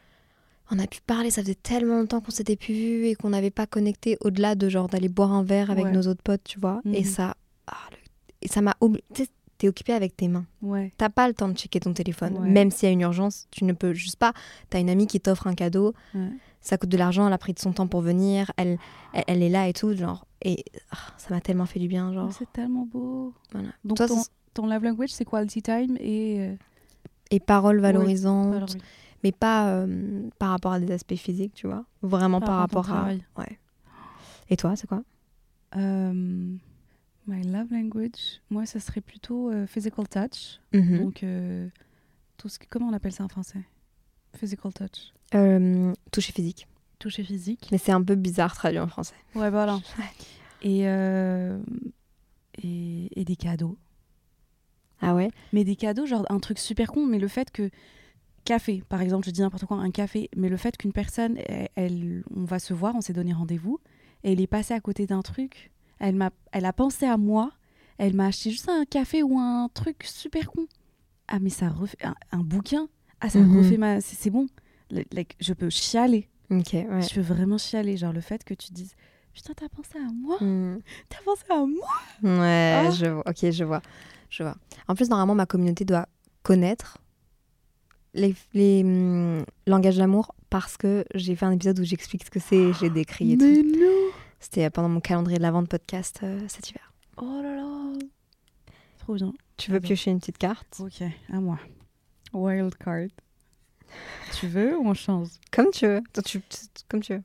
[0.71, 3.49] On a pu parler, ça faisait tellement longtemps qu'on s'était plus vu et qu'on n'avait
[3.49, 5.91] pas connecté au-delà de genre d'aller boire un verre avec Ouais.
[5.91, 6.81] nos autres potes, tu vois.
[6.93, 7.05] Et Mhm.
[7.05, 7.35] ça,
[7.67, 7.97] ah, le-
[8.41, 8.75] et ça m'a
[9.15, 10.45] sais, T'es occupé avec tes mains.
[10.61, 10.93] Ouais.
[10.97, 12.37] T'as pas le temps de checker ton téléphone.
[12.37, 12.47] Ouais.
[12.49, 14.31] Même s'il y a une urgence, tu ne peux juste pas.
[14.69, 16.29] T'as une amie qui t'offre un cadeau, Ouais.
[16.61, 18.77] ça coûte de l'argent, elle a pris de son temps pour venir, elle,
[19.11, 20.25] elle, elle est là et tout, genre.
[20.45, 22.31] Et ah, ça m'a tellement fait du bien, genre.
[22.31, 23.33] C'est tellement beau.
[23.51, 23.67] Voilà.
[23.83, 24.07] Donc, Toi,
[24.53, 26.37] ton, love language, c'est quality time et.
[26.39, 26.55] euh,
[27.31, 28.77] Et paroles valorisantes.
[29.23, 31.85] Mais pas euh, par rapport à des aspects physiques, tu vois.
[32.01, 33.41] Vraiment par, Par rapport rapport à.
[33.41, 33.59] Ouais.
[34.49, 35.03] Et toi, c'est quoi?
[35.75, 36.11] Euh,
[37.27, 40.59] my love language, moi, ça serait plutôt euh, physical touch.
[40.73, 40.97] Mhm.
[40.99, 41.25] Donc,
[42.37, 43.61] tout ce que- comment on appelle ça en français?
[44.35, 45.13] Physical touch.
[46.11, 46.67] Toucher physique.
[46.97, 47.69] Toucher physique.
[47.71, 49.15] Mais c'est un peu bizarre traduit en français.
[49.35, 49.79] Ouais, voilà.
[50.61, 50.81] Et,
[52.61, 53.77] et, et des cadeaux.
[55.01, 55.31] Ah ouais?
[55.53, 57.69] Mais des cadeaux, genre un truc super con, mais le fait que.
[58.45, 61.69] Café, par exemple, je dis n'importe quoi, un café, mais le fait qu'une personne, elle,
[61.75, 63.79] elle- on va se voir, on s'est donné rendez-vous,
[64.23, 67.51] et elle est passée à côté d'un truc, elle, m'a, elle a pensé à moi,
[67.97, 70.65] elle m'a acheté juste un café ou un truc super con.
[71.27, 71.97] Ah, mais ça refait.
[72.03, 72.87] Un, un bouquin
[73.21, 73.57] Ah, ça Mhm.
[73.57, 73.99] refait ma.
[74.01, 74.47] C'est, bon.
[74.89, 76.29] Le- like, je peux chialer.
[76.49, 77.01] Ok, ouais.
[77.01, 77.97] Je peux vraiment chialer.
[77.97, 78.95] Genre le fait que tu dises
[79.33, 80.37] Putain, t'as pensé à moi?
[80.41, 80.79] Hmm.
[81.09, 81.89] T'as pensé à moi?
[82.39, 82.89] Ouais, Ah.
[82.91, 83.23] je vois.
[83.27, 83.81] Ok, je vois.
[84.29, 84.55] Je vois.
[84.87, 86.07] En plus, normalement, ma communauté doit
[86.41, 86.97] connaître
[88.13, 92.39] les, les hum, langages d'amour parce que j'ai fait un épisode où j'explique ce que
[92.39, 93.45] c'est, j'ai décrit et tout.
[93.45, 96.91] Non C'était euh, pendant mon calendrier de la vente podcast euh, cet hiver.
[97.17, 97.93] Oh là là
[98.99, 99.33] Trop bien.
[99.57, 100.79] Tu veux piocher une petite carte?
[100.79, 101.01] Ok,
[101.31, 101.59] à moi.
[102.33, 103.07] Wild card.
[104.39, 105.29] Tu veux ou on change?
[105.51, 106.01] Comme tu veux.
[106.13, 106.57] Toi, tu, tu-
[106.87, 107.23] comme tu veux.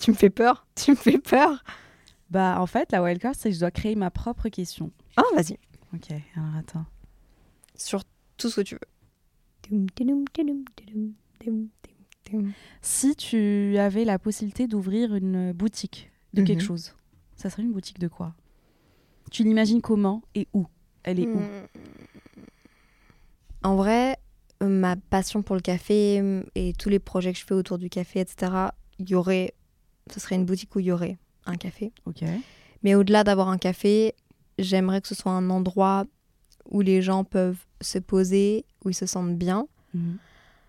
[0.00, 0.66] Tu me fais peur.
[0.74, 1.62] Tu me fais peur.
[2.28, 4.90] Bah, en fait, la wildcard, c'est que je dois créer ma propre question.
[5.16, 5.58] Ah, vas-y.
[5.94, 6.84] Ok, alors attends.
[7.76, 8.02] Sur
[8.36, 8.80] tout ce que tu veux.
[12.80, 16.66] Si tu avais la possibilité d'ouvrir une boutique de quelque Mhm.
[16.66, 16.94] chose,
[17.36, 18.34] ça serait une boutique de quoi?
[19.30, 20.66] Tu l'imagines comment et où?
[21.04, 21.38] Elle est où?
[21.38, 21.66] Hmm.
[23.62, 24.16] En vrai,
[24.60, 26.22] ma passion pour le café
[26.54, 28.52] et tous les projets que je fais autour du café, etc.,
[28.98, 29.54] il y aurait,
[30.12, 31.92] ce serait une boutique où il y aurait un café.
[32.06, 32.22] Ok.
[32.82, 34.14] Mais au-delà d'avoir un café,
[34.58, 36.04] j'aimerais que ce soit un endroit
[36.70, 39.66] où les gens peuvent se poser, où ils se sentent bien.
[39.94, 40.18] Mhm.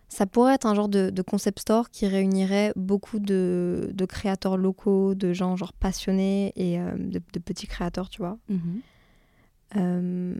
[0.09, 4.57] Ça pourrait être un genre de, de concept store qui réunirait beaucoup de, de créateurs
[4.57, 8.37] locaux, de gens genre passionnés et euh, de, de petits créateurs, tu vois.
[8.49, 8.81] Mhm.
[9.77, 10.35] Euh,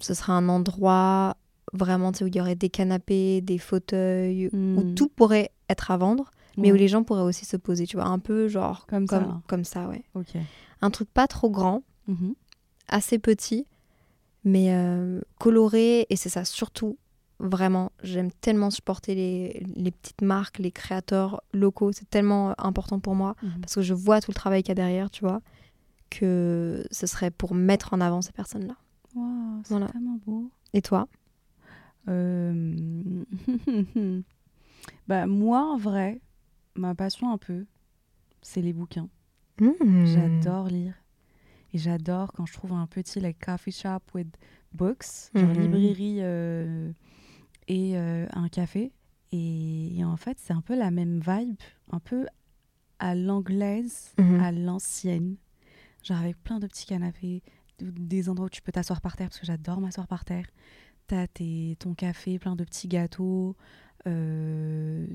[0.00, 1.36] ce serait un endroit
[1.72, 4.94] vraiment où il y aurait des canapés, des fauteuils, où Mm.
[4.94, 8.06] tout pourrait être à vendre, mais où les gens pourraient aussi se poser, tu vois,
[8.06, 9.40] un peu genre Comme ça.
[9.46, 10.02] comme, ça, ouais.
[10.14, 10.34] Ok.
[10.82, 12.34] Un truc pas trop grand, Mhm.
[12.88, 13.66] assez petit,
[14.44, 16.96] mais euh, coloré, et c'est ça surtout,
[17.40, 23.00] vraiment, j'aime tellement supporter les, les petites marques, les créateurs locaux, c'est tellement euh, important
[23.00, 23.60] pour moi, Mhm.
[23.60, 25.40] parce que je vois tout le travail qu'il y a derrière, tu vois,
[26.10, 28.76] que ce serait pour mettre en avant ces personnes-là.
[29.14, 29.86] Wow, c'est Voilà.
[29.88, 30.50] tellement beau.
[30.72, 31.08] Et toi?
[32.08, 33.24] Euh,
[35.08, 36.20] bah, moi, en vrai,
[36.76, 37.64] ma passion un peu,
[38.42, 39.08] c'est les bouquins.
[39.60, 39.70] Hmm.
[40.04, 40.94] J'adore lire.
[41.74, 44.28] Et j'adore quand je trouve un petit like, coffee shop with
[44.72, 45.60] books, genre Mhm.
[45.60, 46.92] librairie euh,
[47.68, 48.92] et euh, un café.
[49.32, 51.56] Et, et en fait, c'est un peu la même vibe,
[51.90, 52.26] un peu
[53.00, 54.40] à l'anglaise, Mhm.
[54.40, 55.36] à l'ancienne.
[56.04, 57.42] Genre avec plein de petits canapés,
[57.80, 60.46] des endroits où tu peux t'asseoir par terre, parce que j'adore m'asseoir par terre.
[61.08, 63.56] T'as ton café, plein de petits gâteaux,
[64.06, 65.06] euh,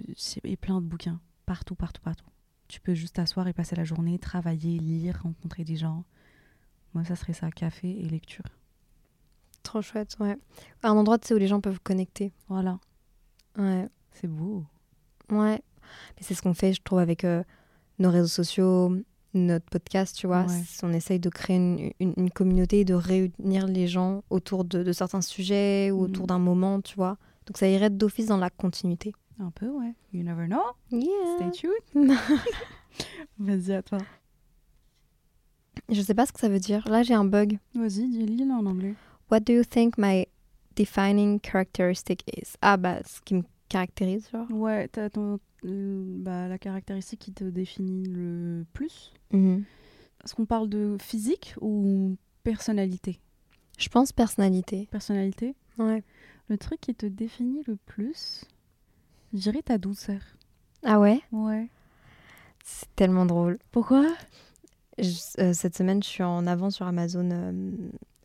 [0.43, 2.25] et plein de bouquins, partout, partout, partout.
[2.67, 6.03] Tu peux juste t'asseoir et passer la journée, travailler, lire, rencontrer des gens.
[6.93, 8.45] Moi, ça serait ça, café et lecture.
[9.63, 10.37] Trop chouette, ouais.
[10.83, 12.31] Un endroit tu sais, où les gens peuvent connecter.
[12.47, 12.79] Voilà,
[13.57, 13.87] Ouais.
[14.11, 14.63] c'est beau.
[15.29, 15.61] Ouais.
[16.17, 17.43] Mais c'est ce qu'on fait, je trouve, avec euh,
[17.99, 18.95] nos réseaux sociaux,
[19.35, 20.45] notre podcast, tu vois.
[20.45, 20.61] Ouais.
[20.81, 24.91] On essaye de créer une, une- une communauté, de réunir les gens autour de, de
[24.91, 27.17] certains sujets ou autour d'un moment, tu vois.
[27.45, 29.13] Donc ça irait d'office dans la continuité.
[29.39, 29.93] Un peu, ouais.
[30.13, 30.61] You never know.
[30.87, 31.51] Stay Yeah.
[31.51, 32.11] tuned.
[33.39, 33.99] Vas-y, à toi.
[35.89, 36.87] Je sais pas ce que ça veut dire.
[36.87, 37.57] Là, j'ai un bug.
[37.75, 38.95] Vas-y, dis-le en anglais.
[39.31, 40.25] What do you think my
[40.75, 42.55] defining characteristic is?
[42.61, 44.47] Ah, bah, ce qui me caractérise, genre.
[44.51, 49.13] Ouais, t'as ton, euh, bah, la caractéristique qui te définit le plus.
[49.31, 49.63] Mhm.
[50.23, 53.19] Est-ce qu'on parle de physique ou personnalité?
[53.77, 54.87] Je pense personnalité.
[54.91, 56.03] Personnalité Ouais.
[56.49, 58.43] Le truc qui te définit le plus,
[59.33, 60.19] je dirais ta douceur.
[60.83, 61.21] Ah ouais?
[61.31, 61.69] Ouais.
[62.65, 63.59] C'est tellement drôle.
[63.71, 64.05] Pourquoi?
[65.01, 67.51] Je- euh, cette semaine, je suis en avant sur Amazon euh,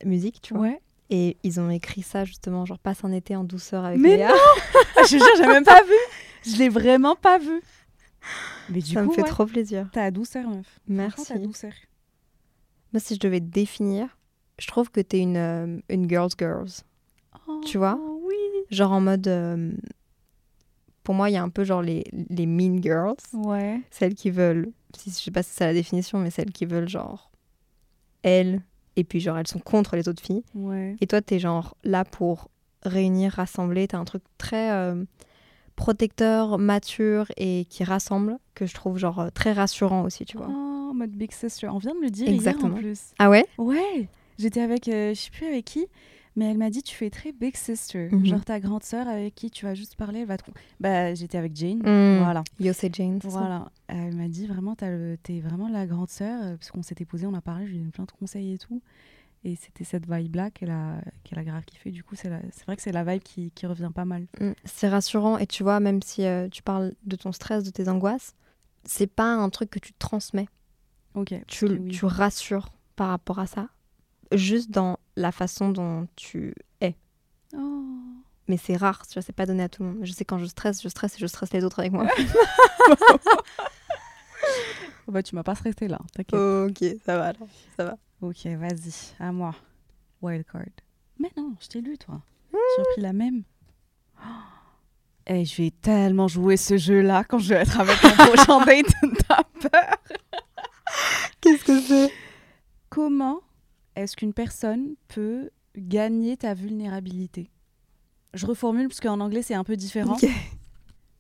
[0.04, 0.62] Musique, tu vois.
[0.64, 0.80] Ouais.
[1.10, 4.30] Et ils ont écrit ça justement, genre passe un été en douceur avec Mais Léa.
[4.96, 6.50] Ah, je jure, j'ai même pas vu.
[6.50, 7.60] Je l'ai vraiment pas vu.
[8.70, 9.88] Mais du ça coup, me fait ouais, trop plaisir.
[9.92, 10.78] ta douceur, meuf.
[10.88, 11.26] Merci.
[11.26, 11.72] Ta douceur.
[12.92, 14.16] Moi, si je devais te définir,
[14.58, 16.70] je trouve que t'es une, euh, une girls girls.
[17.66, 17.98] Tu vois?
[18.00, 18.34] Oh, Oui.
[18.70, 19.28] Genre en mode...
[19.28, 19.72] euh,
[21.02, 23.16] pour moi, il y a un peu genre les, les mean girls.
[23.34, 23.80] Ouais.
[23.90, 24.70] Celles qui veulent...
[24.96, 27.30] Si, je sais pas si c'est la définition, mais celles qui veulent genre...
[28.22, 28.62] Elles.
[28.96, 30.44] Et puis genre, elles sont contre les autres filles.
[30.54, 30.96] Ouais.
[31.00, 32.48] Et toi, t'es genre là pour
[32.84, 33.88] réunir, rassembler.
[33.88, 35.04] T'as un truc très euh,
[35.76, 40.48] protecteur, mature et qui rassemble, que je trouve genre euh, très rassurant aussi, tu vois.
[40.48, 41.68] Oh, mode Big Sister.
[41.68, 42.68] On vient de me le dire Exactement.
[42.68, 43.00] hier en plus.
[43.18, 43.46] Ah ouais?
[43.58, 44.08] Ouais.
[44.38, 45.86] J'étais avec, euh, je sais plus avec qui,
[46.36, 48.08] mais elle m'a dit tu fais très Big Sister.
[48.10, 48.26] Mhm.
[48.26, 50.50] Genre ta grande sœur avec qui tu vas juste parler, elle va te.
[50.80, 51.78] Bah, j'étais avec Jane.
[51.78, 52.22] Mm.
[52.22, 52.42] Voilà.
[52.58, 53.20] Yo, c'est Jane.
[53.20, 53.68] ça Voilà.
[53.88, 57.34] Elle m'a dit vraiment, t'es vraiment la grande sœur, euh, parce qu'on s'était posé, on
[57.34, 58.82] a parlé, je lui ai donné plein de conseils et tout.
[59.46, 61.90] Et c'était cette vibe-là qu'elle a, qu'elle a grave kiffé.
[61.90, 64.26] Du coup, c'est vrai que c'est la vibe qui, qui revient pas mal.
[64.40, 67.70] Mm, C'est rassurant et tu vois, même si euh, tu parles de ton stress, de
[67.70, 68.34] tes angoisses,
[68.84, 70.48] c'est pas un truc que tu transmets.
[71.14, 71.34] Ok.
[71.46, 71.88] Tu, oui.
[71.88, 73.68] tu rassures par rapport à ça,
[74.32, 76.94] juste dans la façon dont tu es.
[77.56, 77.84] Oh.
[78.48, 79.98] Mais c'est rare, tu vois, c'est pas donné à tout le monde.
[80.04, 82.06] Je sais quand je stresse, je stresse et je stresse les autres avec moi.
[85.06, 86.40] Oh, bah, tu m'as pas stressé là, t'inquiète.
[86.40, 87.96] ok, ça va alors, ça va.
[88.22, 89.54] Ok, vas-y, à moi.
[90.22, 90.62] Wildcard.
[91.18, 92.22] Mais non, je t'ai lu, toi.
[92.52, 93.42] J'ai pris la même.
[95.26, 98.86] Et je vais tellement jouer ce jeu-là quand je vais être avec mon prochain date.
[99.28, 99.96] T'as peur
[101.40, 102.10] Qu'est-ce que c'est?
[102.88, 103.40] Comment
[103.96, 107.50] est-ce qu'une personne peut gagner ta vulnérabilité?
[108.34, 110.16] Je reformule parce qu'en anglais c'est un peu différent.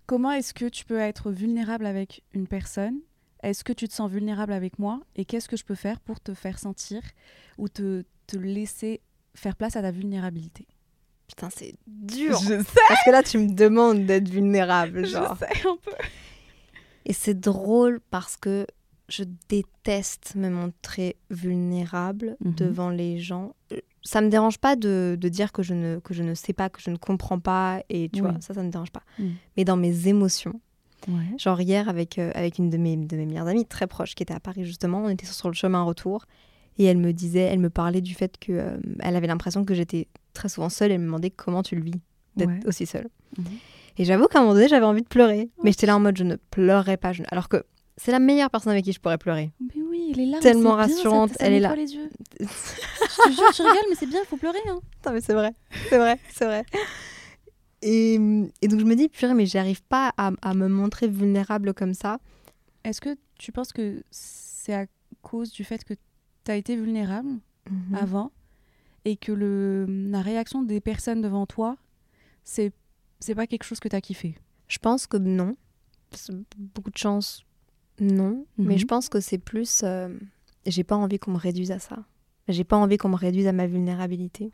[0.06, 2.98] Comment est-ce que tu peux être vulnérable avec une personne?
[3.42, 5.00] Est-ce que tu te sens vulnérable avec moi?
[5.16, 7.02] Et qu'est-ce que je peux faire pour te faire sentir
[7.58, 9.00] ou te, te laisser
[9.34, 10.66] faire place à ta vulnérabilité?
[11.28, 12.38] Putain, c'est dur.
[12.38, 15.36] Je sais, Parce que là, tu me demandes d'être vulnérable, genre.
[15.40, 15.92] je sais un peu.
[17.06, 18.66] Et c'est drôle parce que
[19.08, 22.54] je déteste me montrer vulnérable Mhm.
[22.54, 23.54] devant les gens.
[23.72, 26.52] Euh, Ça me dérange pas de, de dire que je, ne, que je ne sais
[26.52, 28.28] pas, que je ne comprends pas, et tu Oui.
[28.30, 29.02] vois, ça, ça me dérange pas.
[29.18, 29.32] Mhm.
[29.56, 30.60] Mais dans mes émotions,
[31.08, 31.36] Ouais.
[31.38, 34.22] genre hier avec, euh, avec une de mes, de mes meilleures amies très proches qui
[34.22, 36.26] était à Paris justement, on était sur le chemin retour,
[36.78, 39.72] et elle me disait, elle me parlait du fait que euh, elle avait l'impression que
[39.74, 42.00] j'étais très souvent seule, et elle me demandait comment tu le vis
[42.36, 42.66] d'être Ouais.
[42.66, 43.08] aussi seule.
[43.38, 43.44] Mhm.
[43.96, 45.48] Et j'avoue qu'à un moment donné, j'avais envie de pleurer.
[45.62, 47.12] Mais j'étais là en mode, je ne pleurerai pas.
[47.12, 47.64] je Alors que
[47.96, 49.52] c'est la meilleure personne avec qui je pourrais pleurer.
[49.60, 51.74] Mais oui, les larmes, Tellement c'est bien, rassurante, ça- ça elle est là.
[51.76, 52.10] les yeux.
[52.40, 52.46] Je
[53.30, 54.58] te jure, tu rigoles, mais c'est bien, il faut pleurer.
[54.68, 54.80] Hein.
[54.92, 55.52] Putain, mais c'est vrai,
[55.88, 56.64] c'est vrai, c'est vrai.
[57.82, 58.14] Et,
[58.62, 61.94] et donc je me dis, purée, mais j'arrive pas à, à me montrer vulnérable comme
[61.94, 62.18] ça.
[62.82, 64.86] Est-ce que tu penses que c'est à
[65.22, 65.94] cause du fait que
[66.44, 67.28] tu as été vulnérable
[67.70, 67.94] Mhm.
[67.96, 68.30] avant
[69.06, 71.76] et que le, la réaction des personnes devant toi,
[72.42, 72.72] c'est
[73.34, 74.34] pas quelque chose que tu as kiffé?
[74.68, 75.56] Je pense que non.
[76.58, 77.42] Beaucoup de chance,
[78.00, 78.46] non.
[78.58, 78.78] Mais Mhm.
[78.80, 79.82] je pense que c'est plus.
[79.84, 80.08] euh,
[80.66, 81.98] j'ai pas envie qu'on me réduise à ça.
[82.48, 84.52] J'ai pas envie qu'on me réduise à ma vulnérabilité.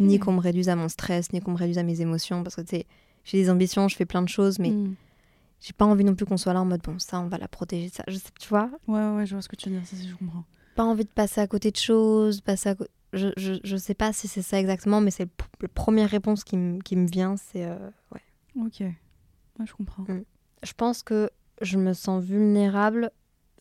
[0.00, 2.42] Ni qu'on me réduise à mon stress, ni qu'on me réduise à mes émotions.
[2.42, 2.86] Parce que tu sais,
[3.24, 4.94] j'ai des ambitions, je fais plein de choses, mais Mm.
[5.60, 7.46] j'ai pas envie non plus qu'on soit là en mode bon, ça, on va la
[7.48, 7.88] protéger.
[7.88, 9.96] Ça, je sais, tu vois, Ouais, ouais, je vois ce que tu veux dire, ça,
[9.96, 10.44] je comprends.
[10.74, 12.74] pas envie de passer à côté de choses, passer à
[13.14, 15.28] je, je, je sais pas si c'est ça exactement, mais c'est
[15.62, 17.76] la première réponse qui, me- qui me vient, c'est euh,
[18.12, 18.20] ouais.
[18.60, 18.94] Ok, ouais,
[19.64, 20.02] je comprends.
[20.04, 20.22] Mm.
[20.62, 21.30] Je pense que
[21.60, 23.10] je me sens vulnérable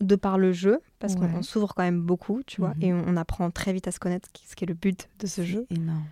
[0.01, 1.41] de par le jeu, parce qu'on Ouais.
[1.43, 2.83] s'ouvre quand même beaucoup, tu vois, Mhm.
[2.83, 5.25] et on, on apprend très vite à se connaître, ce qui est le but de
[5.27, 6.03] ce jeu, énorme.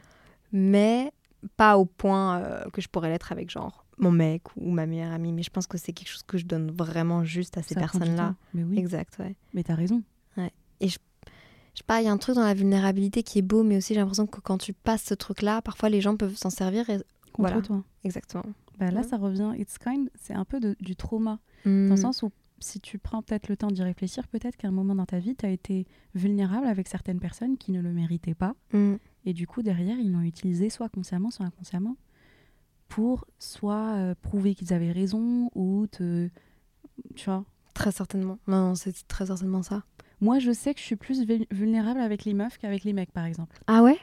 [0.52, 1.12] mais
[1.58, 5.12] pas au point euh, que je pourrais l'être avec genre mon mec ou ma meilleure
[5.14, 7.76] amie, mais je pense que c'est quelque chose que je donne vraiment juste à ces
[7.76, 8.36] personnes-là.
[8.54, 9.36] Mais oui, Exact, ouais.
[9.54, 10.02] mais t'as raison.
[10.82, 13.78] je sais pas, il y a un truc dans la vulnérabilité qui est beau, mais
[13.78, 16.90] aussi j'ai l'impression que quand tu passes ce truc-là, parfois les gens peuvent s'en servir.
[16.90, 16.98] Et...
[17.34, 17.62] Contre Voilà.
[17.62, 17.84] toi.
[18.04, 18.44] Exactement.
[18.80, 19.08] Bah, là, Ouais.
[19.08, 19.54] ça revient.
[19.58, 21.40] It's kind, c'est un peu de- du trauma.
[21.66, 24.72] Dans le sens où, si tu prends peut-être le temps d'y réfléchir, peut-être qu'à un
[24.72, 28.36] moment dans ta vie, tu as été vulnérable avec certaines personnes qui ne le méritaient
[28.36, 28.56] pas.
[28.74, 28.96] Mm.
[29.26, 31.98] Et du coup, derrière, ils l'ont utilisé soit consciemment, soit inconsciemment,
[32.88, 36.30] pour soit euh, prouver qu'ils avaient raison ou te.
[37.16, 38.38] Tu vois Très certainement.
[38.48, 39.84] Non, non, c'est très certainement ça.
[40.22, 43.12] Moi, je sais que je suis plus vul- vulnérable avec les meufs qu'avec les mecs,
[43.12, 43.58] par exemple.
[43.68, 43.98] Ah ouais?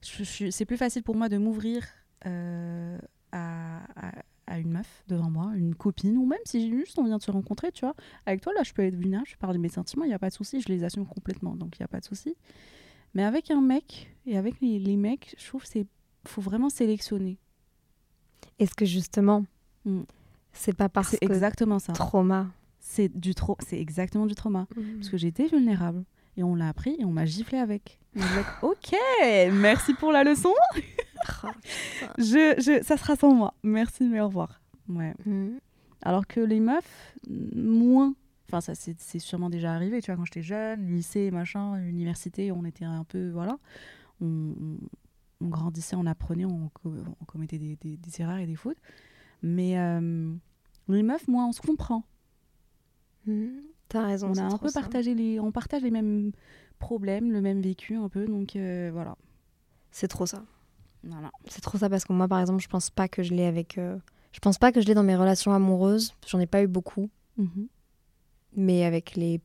[0.00, 1.86] Suis- c'est plus facile pour moi de m'ouvrir
[2.26, 2.98] euh,
[3.34, 7.16] à, à- à une meuf devant moi, une copine, ou même si juste on vient
[7.16, 7.94] de se rencontrer, tu vois.
[8.26, 10.18] Avec toi, là, je peux être vulnérable, je parle de mes sentiments, il n'y a
[10.18, 12.36] pas de souci, je les assume complètement, donc il n'y a pas de souci.
[13.14, 15.86] Mais avec un mec et avec les, les mecs, je trouve qu'il
[16.26, 17.38] faut vraiment sélectionner.
[18.58, 19.44] Est-ce que justement,
[19.86, 20.02] Mm.
[20.52, 21.92] c'est pas parce C'est que exactement ça.
[21.94, 22.48] trauma
[22.80, 24.66] C'est du trop, c'est exactement du trauma.
[24.96, 26.04] Parce que j'étais vulnérable.
[26.36, 27.98] Et on l'a appris et on m'a giflé avec.
[28.14, 28.94] Vais être, ok,
[29.52, 30.52] merci pour la leçon.
[31.44, 31.48] Oh,
[32.18, 33.54] Je, je, ça sera sans moi.
[33.62, 34.60] Merci, mais au revoir.
[34.88, 35.14] Ouais.
[35.26, 35.58] mm.
[36.02, 38.14] Alors que les meufs, moins.
[38.48, 42.64] Enfin, ça, c'est sûrement déjà arrivé, tu vois, quand j'étais jeune, lycée, machin, université, on
[42.64, 43.30] était un peu.
[43.30, 43.58] Voilà.
[44.20, 44.76] On,
[45.40, 48.78] grandissait, on apprenait, on, co- on commettait des, des- des erreurs et des fautes.
[49.42, 50.32] Mais euh,
[50.88, 52.04] les meufs, moi, on se comprend.
[53.26, 53.46] Mm.
[53.88, 54.30] T'as raison.
[54.30, 54.80] on a un peu ça.
[54.80, 55.40] partagé les.
[55.40, 56.32] On partage les mêmes
[56.78, 58.26] problèmes, le même vécu, un peu.
[58.26, 59.16] Donc, euh, voilà.
[59.90, 60.44] C'est trop ça.
[61.06, 61.30] Voilà.
[61.48, 63.78] C'est trop ça parce que moi, par exemple, je pense pas que je l'ai avec.
[63.78, 63.98] euh,
[64.32, 66.14] Je pense pas que je l'ai dans mes relations amoureuses.
[66.26, 67.10] J'en ai pas eu beaucoup.
[67.36, 67.68] Mhm.
[68.56, 69.40] Mais avec les,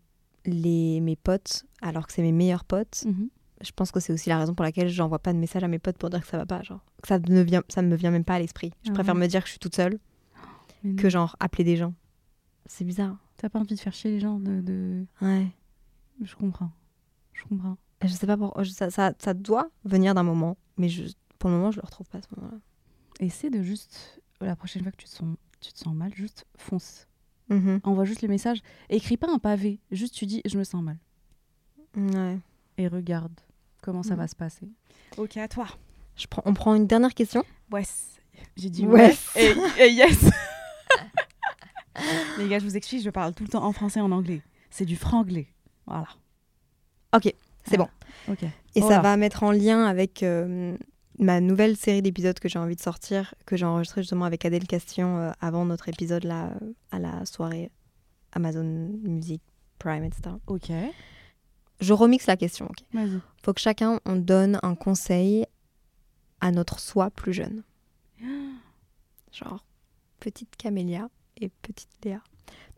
[0.45, 3.30] les mes potes, alors que c'est mes meilleurs potes, Mhm.
[3.62, 5.80] je pense que c'est aussi la raison pour laquelle j'envoie pas de message à mes
[5.80, 6.62] potes pour dire que ça va pas.
[6.64, 8.72] Genre, que ça ne vient, ça me vient même pas à l'esprit.
[8.84, 9.22] Je Ah préfère ouais.
[9.22, 9.99] me dire que je suis toute seule
[10.97, 11.93] que genre appeler des gens.
[12.68, 13.18] C'est bizarre.
[13.38, 14.62] T'as pas envie de faire chier les gens de...
[14.62, 15.47] de- Ouais.
[16.22, 16.72] Je comprends.
[17.34, 17.78] Je comprends.
[18.03, 18.64] Je sais pas pourquoi.
[18.66, 21.03] Ça, ça, ça doit venir d'un moment, mais je,
[21.40, 22.58] pour le moment, je le retrouve pas à ce moment-là.
[23.20, 26.46] Essaie de juste, la prochaine fois que tu te sens, tu te sens mal, juste
[26.58, 27.08] fonce.
[27.50, 27.80] Mhm.
[27.84, 28.60] Envoie juste le message.
[28.90, 29.80] Écris pas un pavé.
[29.92, 30.98] Juste tu dis, je me sens mal.
[31.98, 32.38] Ouais.
[32.78, 33.34] Et regarde
[33.82, 34.18] comment ça Mhm.
[34.20, 34.70] va se passer.
[35.18, 35.68] Ok, à toi.
[36.16, 37.44] Je prends, on prend une dernière question.
[37.72, 37.84] Ouais.
[38.56, 39.16] J'ai dit Ouais.
[39.36, 40.30] Et, et yes.
[42.38, 44.42] Les gars, je vous explique, je parle tout le temps en français et en anglais.
[44.70, 45.48] C'est du franglais.
[45.86, 46.08] Voilà.
[47.16, 47.34] Ok,
[47.66, 47.90] c'est bon.
[48.30, 48.44] Ok.
[48.44, 48.96] Et Voilà.
[48.98, 50.78] ça va mettre en lien avec euh,
[51.20, 54.65] ma nouvelle série d'épisodes que j'ai envie de sortir, que j'ai enregistré justement avec Adèle
[54.65, 57.70] Castillon euh, avant notre épisode là, euh, à la soirée
[58.32, 58.63] Amazon
[59.03, 59.41] Music
[59.78, 60.36] Prime, etc.
[60.47, 60.72] Ok.
[61.82, 62.65] Je remixe la question.
[62.65, 63.20] ok Vas-y.
[63.43, 65.45] faut que chacun on donne un conseil
[66.39, 67.63] à notre soi plus jeune.
[69.32, 69.65] Genre,
[70.20, 72.22] petite Camélia et petite Léa.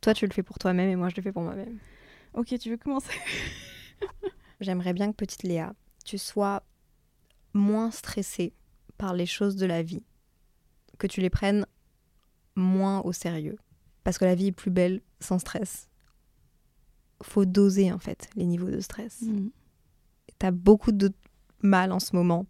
[0.02, 1.78] Toi, tu le fais pour toi-même et moi, je le fais pour moi-même.
[2.34, 3.14] Ok, tu veux commencer?
[4.60, 5.74] J'aimerais bien que petite Léa,
[6.04, 6.64] tu sois
[7.54, 8.54] moins stressée
[8.98, 10.04] par les choses de la vie,
[10.98, 11.66] que tu les prennes
[12.56, 13.58] moins au sérieux.
[14.04, 15.88] Parce que la vie est plus belle sans stress.
[17.24, 19.22] Faut doser en fait les niveaux de stress.
[19.22, 19.50] Mm.
[20.40, 21.12] T'as beaucoup de
[21.62, 22.48] mal en ce moment,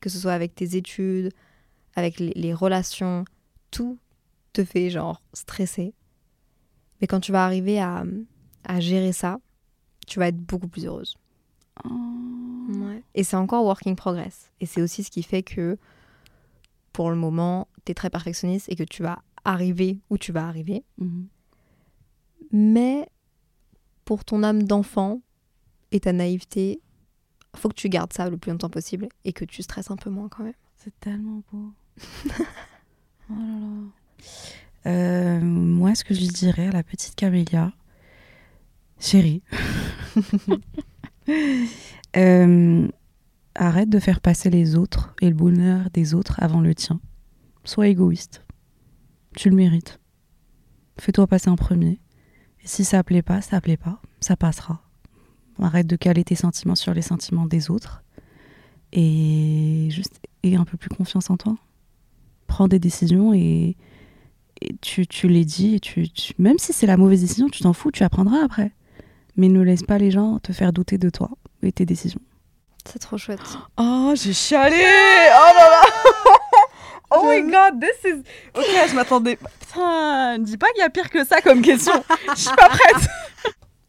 [0.00, 1.32] que ce soit avec tes études,
[1.94, 3.24] avec les, les relations,
[3.70, 3.98] tout
[4.52, 5.94] te fait genre stresser.
[7.00, 8.04] Mais quand tu vas arriver à,
[8.64, 9.38] à gérer ça,
[10.06, 11.16] tu vas être beaucoup plus heureuse.
[12.70, 13.02] Ouais.
[13.14, 14.50] Et c'est encore work in progress.
[14.60, 15.78] Et c'est aussi ce qui fait que
[16.92, 20.46] pour le moment, tu es très perfectionniste et que tu vas arriver où tu vas
[20.46, 20.84] arriver.
[20.98, 21.26] Mhm.
[22.52, 23.08] Mais
[24.04, 25.20] pour ton âme d'enfant
[25.92, 26.80] et ta naïveté,
[27.56, 30.10] faut que tu gardes ça le plus longtemps possible et que tu stresses un peu
[30.10, 30.54] moins quand même.
[30.76, 31.72] C'est tellement beau.
[33.30, 34.90] oh là là.
[34.90, 37.72] Euh, moi, ce que je dirais à la petite Camélia,
[38.98, 39.42] chérie,
[42.16, 42.88] euh,
[43.54, 47.00] arrête de faire passer les autres et le bonheur des autres avant le tien.
[47.64, 48.44] Sois égoïste.
[49.36, 50.00] Tu le mérites.
[50.98, 52.00] Fais-toi passer en premier.
[52.62, 54.00] Et si ça plaît pas, ça plaît pas.
[54.20, 54.82] Ça passera.
[55.62, 58.02] Arrête de caler tes sentiments sur les sentiments des autres.
[58.92, 61.56] Et juste aie un peu plus confiance en toi.
[62.46, 63.76] Prends des décisions et,
[64.80, 65.74] tu, tu les dis.
[65.76, 66.08] Et tu-
[66.38, 68.72] même si c'est la mauvaise décision, tu t'en fous, tu apprendras après.
[69.36, 71.30] Mais ne laisse pas les gens te faire douter de toi
[71.62, 72.20] et tes décisions.
[72.90, 73.40] C'est trop chouette.
[73.76, 75.82] Oh, j'ai chialé Oh là là
[77.12, 78.18] Oh my god, this is...
[78.54, 79.36] Ok, je m'attendais...
[79.36, 81.92] Putain, dis pas qu'il y a pire que ça comme question.
[82.36, 83.08] Je suis pas prête.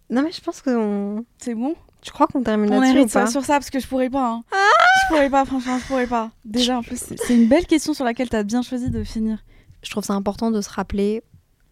[0.09, 1.23] Non mais je pense qu'on...
[1.37, 3.69] C'est bon Tu crois qu'on termine On là-dessus ou hérite ça pas sur ça parce
[3.69, 4.27] que je pourrais pas.
[4.31, 4.43] hein.
[4.51, 6.31] je pourrais pas, franchement, je pourrais pas.
[6.43, 9.37] Déjà, en plus, c'est une belle question sur laquelle t'as bien choisi de finir.
[9.83, 11.23] Je trouve ça important de se rappeler,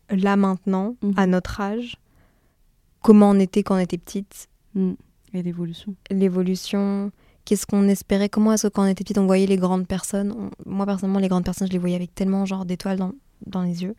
[0.09, 1.13] là maintenant, Mhm.
[1.17, 1.97] à notre âge,
[3.01, 4.47] comment on était quand on était petite,
[5.33, 5.95] Et l'évolution.
[6.11, 7.11] l'évolution,
[7.45, 10.31] qu'est-ce qu'on espérait, comment est-ce que quand on était petite on voyait les grandes personnes.
[10.31, 13.13] On- Moi personnellement les grandes personnes je les voyais avec tellement genre d'étoiles dans,
[13.45, 13.95] dans les yeux.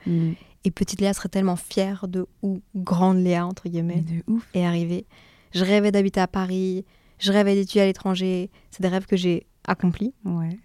[0.65, 4.47] Et petite Léa serait tellement fière de où grande Léa entre Mais guillemets de ouf.
[4.55, 5.07] est arrivée.
[5.53, 6.85] Je rêvais d'habiter à Paris,
[7.19, 8.51] je rêvais d'étudier à l'étranger.
[8.71, 10.59] C'est des rêves que j'ai accomplis, Ouais.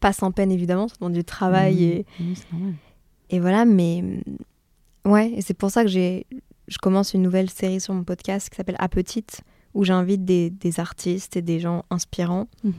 [0.00, 2.32] pas sans peine évidemment, c'est dans du travail Mhm.
[2.32, 3.36] et.
[3.36, 6.26] Et voilà, mais mm, ouais, et c'est pour ça que j'ai,
[6.68, 9.42] je commence une nouvelle série sur mon podcast qui s'appelle À Petite,
[9.74, 12.72] où j'invite des, des artistes et des gens inspirants Mhm.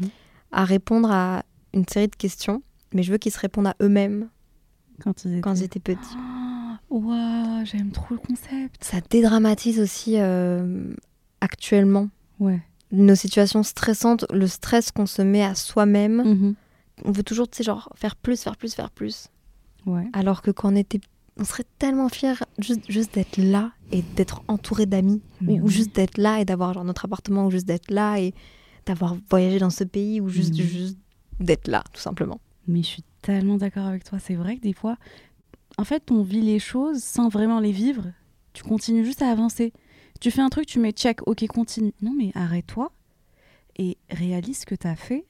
[0.52, 2.62] à répondre à une série de questions,
[2.94, 4.28] mais je veux qu'ils se répondent à eux-mêmes
[5.02, 5.42] Quand ils étaient...
[5.42, 6.16] quand ils étaient petits.
[6.18, 8.84] Ah, Ouah, j'aime trop le concept.
[8.84, 10.94] Ça dédramatise aussi euh,
[11.40, 12.62] actuellement Ouais.
[12.92, 16.24] nos situations stressantes, le stress qu'on se met à soi-même.
[16.24, 16.56] Mhm.
[17.06, 19.28] On veut toujours, tu sais, genre faire plus, faire plus, faire plus.
[19.86, 20.06] Ouais.
[20.14, 21.00] Alors que quand on était,
[21.42, 25.22] on serait tellement fiers juste, juste d'être là et d'être entouré d'amis.
[25.42, 25.70] Ou oui.
[25.70, 28.34] juste d'être là et d'avoir genre notre appartement, ou juste d'être là et
[28.86, 30.66] d'avoir voyagé dans ce pays, ou juste, Mhm.
[30.66, 30.98] juste
[31.40, 32.40] d'être là, tout simplement.
[32.68, 34.20] Mais je suis tellement d'accord avec toi.
[34.20, 34.98] C'est vrai que des fois,
[35.78, 38.12] en fait, on vit les choses sans vraiment les vivre.
[38.54, 39.74] Tu continues juste à avancer.
[40.20, 41.94] Tu fais un truc, tu mets check, ok, continue.
[42.02, 42.92] Non, mais arrête-toi
[43.78, 45.26] et réalise ce que tu as fait.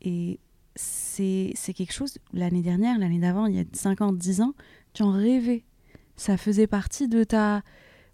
[0.00, 0.38] Et
[0.74, 4.54] c'est c'est quelque chose, l'année dernière, l'année d'avant, il y a 5 ans, 10 ans,
[4.94, 5.64] tu en rêvais.
[6.16, 7.62] Ça faisait partie de ta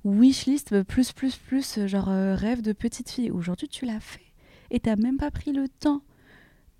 [0.04, 3.30] wishlist, plus, plus, plus, genre euh, rêve de petite fille.
[3.30, 4.32] Aujourd'hui, tu l'as fait.
[4.70, 6.02] Et t'as même pas pris le temps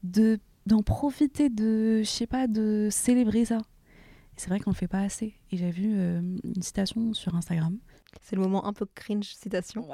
[0.03, 3.57] de d'en profiter, de, je sais pas, de célébrer ça.
[3.57, 5.34] Et c'est vrai qu'on le fait pas assez.
[5.51, 7.76] Et j'ai vu euh, une citation sur Instagram
[8.20, 9.88] C'est le moment un peu cringe citation.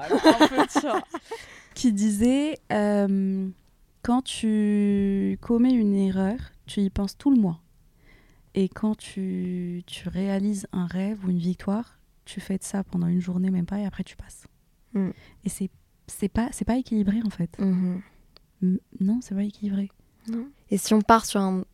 [1.74, 3.48] qui disait euh,
[4.02, 6.36] quand tu commets une erreur,
[6.66, 7.60] tu y penses tout le mois.
[8.56, 13.06] Et quand tu, tu réalises un rêve ou une victoire, tu fais de ça pendant
[13.06, 14.46] une journée, même pas, et après tu passes.
[14.94, 15.10] Mm.
[15.44, 15.70] Et c'est
[16.08, 17.56] c'est pas c'est pas équilibré en fait.
[17.58, 18.00] Mhm.
[18.62, 19.90] M- Non, c'est pas équilibré.
[20.70, 21.64] Et si on part sur un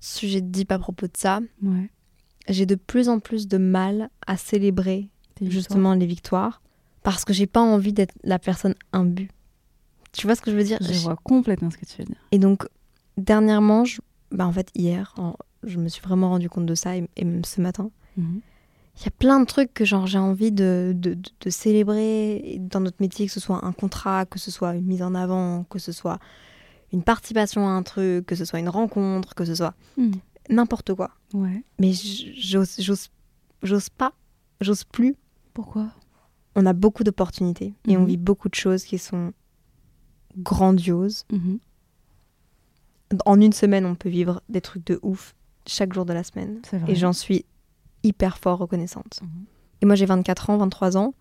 [0.00, 1.88] sujet deep à propos de ça, Ouais.
[2.48, 5.08] j'ai de plus en plus de mal à célébrer
[5.40, 5.50] victoires.
[5.50, 6.60] justement les victoires
[7.02, 9.30] parce que j'ai pas envie d'être la personne imbue.
[10.12, 10.76] Tu vois ce que je veux dire?
[10.82, 12.18] Je vois complètement ce que tu veux dire.
[12.32, 12.66] Et donc,
[13.16, 14.00] dernièrement, je-
[14.32, 17.24] bah, en fait, hier, en- je me suis vraiment rendu compte de ça, et, et
[17.24, 17.90] même ce matin.
[18.16, 18.40] Mhm.
[18.96, 22.58] Il y a plein de trucs que genre j'ai envie de, de, de- de célébrer
[22.60, 25.64] dans notre métier, que ce soit un contrat, que ce soit une mise en avant,
[25.64, 26.18] que ce soit
[26.92, 30.12] une participation à un truc, que ce soit une rencontre, que ce soit Mhm.
[30.50, 31.12] n'importe quoi.
[31.32, 31.62] Ouais.
[31.78, 33.08] Mais j'ose j'ose-
[33.62, 34.12] j'ose pas,
[34.60, 35.14] j'ose plus.
[35.54, 35.88] Pourquoi?
[36.56, 38.06] On a beaucoup d'opportunités et on Mhm.
[38.06, 39.32] vit beaucoup de choses qui sont
[40.36, 41.24] grandioses.
[43.24, 45.34] En une semaine, on peut vivre des trucs de ouf
[45.70, 46.60] chaque jour de la semaine.
[46.88, 47.44] Et j'en suis
[48.02, 49.20] hyper fort reconnaissante.
[49.22, 49.28] Mhm.
[49.82, 51.14] Et moi, j'ai 24 ans, 23 ans.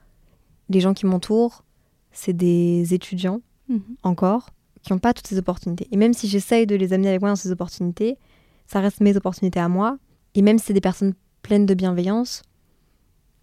[0.70, 1.64] Les gens qui m'entourent,
[2.12, 3.82] c'est des étudiants Mhm.
[4.04, 4.50] encore
[4.82, 5.88] qui n'ont pas toutes ces opportunités.
[5.92, 8.18] Et même si j'essaye de les amener avec moi dans ces opportunités,
[8.66, 9.98] ça reste mes opportunités à moi.
[10.36, 12.42] Et même si c'est des personnes pleines de bienveillance,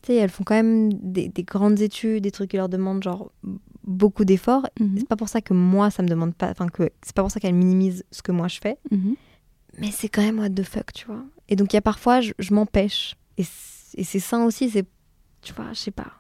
[0.03, 3.03] tu sais, elles font quand même des, des grandes études, des trucs qui leur demandent
[3.03, 3.31] genre
[3.85, 4.67] beaucoup d'efforts.
[4.81, 4.95] Mhm.
[4.99, 7.31] C'est pas pour ça que moi, ça me demande pas, enfin que c'est pas pour
[7.31, 8.79] ça qu'elles minimisent ce que moi je fais.
[9.79, 11.25] Mais c'est quand même what the fuck, tu vois.
[11.49, 13.15] Et donc il y a parfois, je, je m'empêche.
[13.37, 13.45] Et
[14.05, 14.87] c'est sain aussi, c'est,
[15.43, 16.13] tu vois, je sais pas.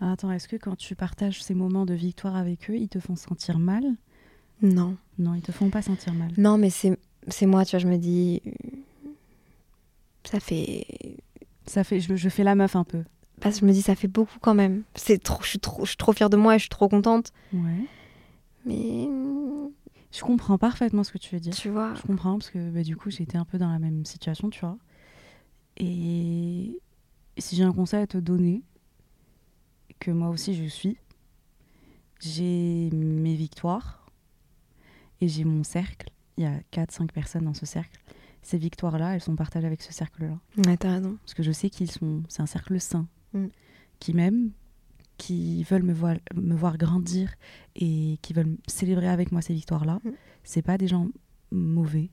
[0.00, 3.00] Ah, Attends, est-ce que quand tu partages ces moments de victoire avec eux, ils te
[3.00, 3.84] font sentir mal?
[4.62, 4.96] Non.
[5.18, 6.30] Non, ils te font pas sentir mal.
[6.36, 8.42] Non, mais c'est, c'est moi, tu vois, je me dis,
[10.24, 10.86] ça fait
[11.66, 13.02] Ça fait, je, je fais la meuf un peu.
[13.40, 14.82] Parce que je me dis, ça fait beaucoup quand même.
[14.94, 16.88] C'est trop, je, suis trop, je suis trop fière de moi et je suis trop
[16.88, 17.32] contente.
[17.52, 17.84] Ouais.
[18.64, 19.08] Mais
[20.16, 21.54] Je comprends parfaitement ce que tu veux dire.
[21.54, 23.78] tu vois, Je comprends parce que bah, du coup, j'ai été un peu dans la
[23.78, 24.78] même situation, tu vois.
[25.76, 26.80] Et
[27.36, 28.62] si j'ai un conseil à te donner,
[30.00, 30.96] que moi aussi je suis,
[32.20, 34.06] j'ai mes victoires
[35.20, 36.10] et j'ai mon cercle.
[36.38, 38.00] Il y a 4-5 personnes dans ce cercle.
[38.40, 40.38] Ces victoires-là, elles sont partagées avec ce cercle-là.
[40.64, 41.18] ouais, t'as raison.
[41.24, 42.22] Parce que je sais qu'ils sont.
[42.28, 43.06] C'est un cercle sain.
[43.34, 43.46] Mm.
[43.98, 44.50] Qui m'aiment,
[45.18, 47.30] qui veulent me voir, me voir grandir
[47.74, 50.00] et qui veulent célébrer avec moi ces victoires-là.
[50.04, 50.10] Mm.
[50.44, 51.08] C'est pas des gens
[51.50, 52.10] mauvais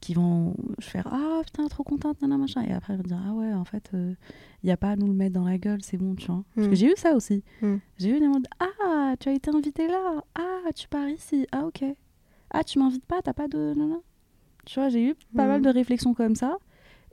[0.00, 2.62] qui vont faire Ah putain, trop contente, nana, machin.
[2.62, 4.16] Et après, ils vont dire Ah ouais, en fait, il
[4.64, 6.44] n'y a pas à nous le mettre dans la gueule, c'est bon, tu vois.
[6.54, 6.70] Parce Mm.
[6.70, 7.42] que j'ai eu ça aussi.
[7.62, 7.76] Mm.
[7.98, 10.22] J'ai eu des de Ah, tu as été invité là.
[10.34, 11.46] Ah, tu pars ici.
[11.52, 11.84] Ah, ok.
[12.50, 13.72] Ah, tu m'invites pas, t'as pas de.
[13.74, 13.96] nana.
[14.66, 15.48] Tu vois, j'ai eu pas Mm.
[15.48, 16.56] mal de réflexions comme ça.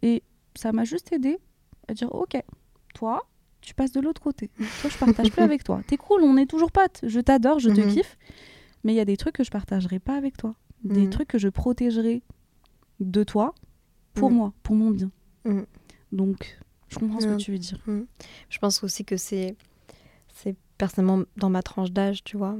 [0.01, 0.21] Et
[0.55, 1.37] ça m'a juste aidé
[1.87, 2.35] à dire Ok,
[2.93, 3.21] toi,
[3.63, 4.49] tu passes de l'autre côté.
[4.81, 5.81] Toi, je partage plus avec toi.
[5.87, 6.99] T'es cool, on est toujours potes.
[7.03, 7.87] Je t'adore, je te Mhm.
[7.87, 8.17] kiffe.
[8.83, 10.55] Mais il y a des trucs que je partagerai pas avec toi.
[10.83, 11.09] Des Mhm.
[11.09, 12.21] trucs que je protégerai
[12.99, 13.53] de toi
[14.13, 14.37] pour Mhm.
[14.37, 15.09] moi, pour mon bien.
[16.11, 16.57] Donc,
[16.89, 17.79] je comprends ce que tu veux dire.
[18.49, 19.55] Je pense aussi que c'est,
[20.33, 22.57] c'est personnellement dans ma tranche d'âge, tu vois.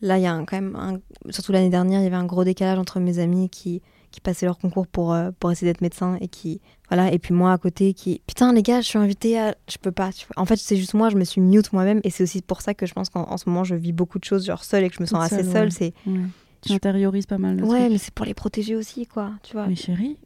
[0.00, 2.24] Là, il y a un- quand même, un- surtout l'année dernière, il y avait un
[2.26, 3.80] gros décalage entre mes amis qui,
[4.12, 7.34] qui passaient leur concours pour, euh, pour essayer d'être médecin et qui, voilà, et puis
[7.34, 10.26] moi à côté qui, putain les gars, je suis invitée à, je peux pas, tu
[10.26, 10.40] vois.
[10.40, 12.74] En fait, c'est juste moi, je me suis mute moi-même et c'est aussi pour ça
[12.74, 14.90] que je pense qu'en en ce moment, je vis beaucoup de choses genre seule et
[14.90, 15.70] que je me sens Toute assez seule, ouais.
[15.70, 16.20] C'est, Ouais.
[16.64, 19.66] Tu intériorises pas mal le ouais, mais c'est pour les protéger aussi, quoi, tu vois.
[19.66, 20.16] Mais chérie,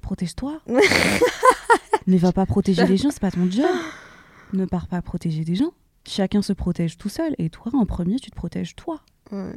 [0.00, 0.60] protège-toi.
[2.06, 3.66] ne va pas protéger les gens, c'est pas ton job.
[4.52, 5.72] Ne pars pas protéger des gens.
[6.06, 7.34] Chacun se protège tout seul.
[7.38, 9.00] Et toi, en premier, tu te protèges toi.
[9.32, 9.52] Ouais.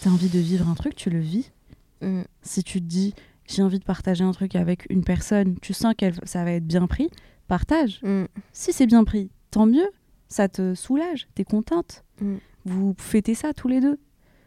[0.00, 1.50] T'as envie de vivre un truc, tu le vis.
[2.00, 2.22] Mm.
[2.42, 3.14] Si tu te dis,
[3.46, 6.66] j'ai envie de partager un truc avec une personne, tu sens que ça va être
[6.66, 7.10] bien pris,
[7.48, 8.00] partage.
[8.02, 8.24] Mm.
[8.52, 9.88] Si c'est bien pris, tant mieux.
[10.28, 12.04] Ça te soulage, t'es contente.
[12.20, 12.36] Mm.
[12.64, 13.98] Vous fêtez ça tous les deux.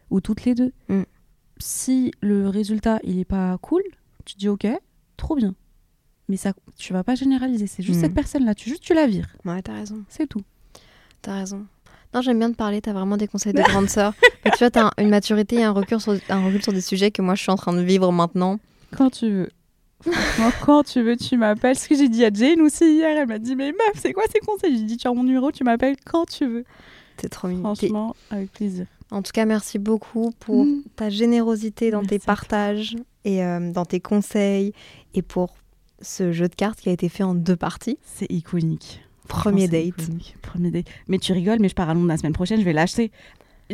[0.10, 0.72] Ou toutes les deux.
[0.88, 1.04] Mm.
[1.58, 3.84] Si le résultat, il est pas cool,
[4.26, 4.68] tu te dis, ok,
[5.18, 5.56] trop bien.
[6.30, 7.68] Mais ça, tu vas pas généraliser.
[7.68, 8.56] C'est juste cette personne-là.
[8.56, 9.36] Tu, juste, tu la vires.
[9.44, 10.04] Ouais, t'as raison.
[10.08, 10.42] C'est tout.
[11.22, 11.68] T'as raison.
[12.14, 14.14] Non, j'aime bien te parler, t'as vraiment des conseils de grande sœur.
[14.46, 16.82] Mais tu vois, t'as un- une maturité et un recul, sur, un recul sur des
[16.82, 18.60] sujets que moi je suis en train de vivre maintenant.
[18.96, 19.50] Quand tu veux.
[20.02, 21.78] Franchement, quand tu veux, tu m'appelles.
[21.78, 24.24] Ce que j'ai dit à Jane aussi hier, elle m'a dit Mais meuf, c'est quoi
[24.32, 24.78] ces conseils?
[24.78, 26.66] J'ai dit Tu as mon numéro, tu m'appelles quand tu veux.
[27.18, 27.74] T'es trop mignon.
[27.76, 28.86] Franchement, avec plaisir.
[29.12, 30.82] En tout cas, merci beaucoup pour Mm.
[30.96, 32.96] ta générosité dans tes Merci partages
[33.26, 34.74] et euh, dans tes conseils
[35.14, 35.56] et pour
[36.02, 37.98] ce jeu de cartes qui a été fait en deux parties.
[38.04, 39.02] C'est iconique.
[39.28, 39.86] Premier date.
[39.86, 40.36] iconique.
[40.42, 40.88] Premier date.
[41.08, 43.12] Mais tu rigoles, mais je pars à Londres la semaine prochaine, je vais l'acheter.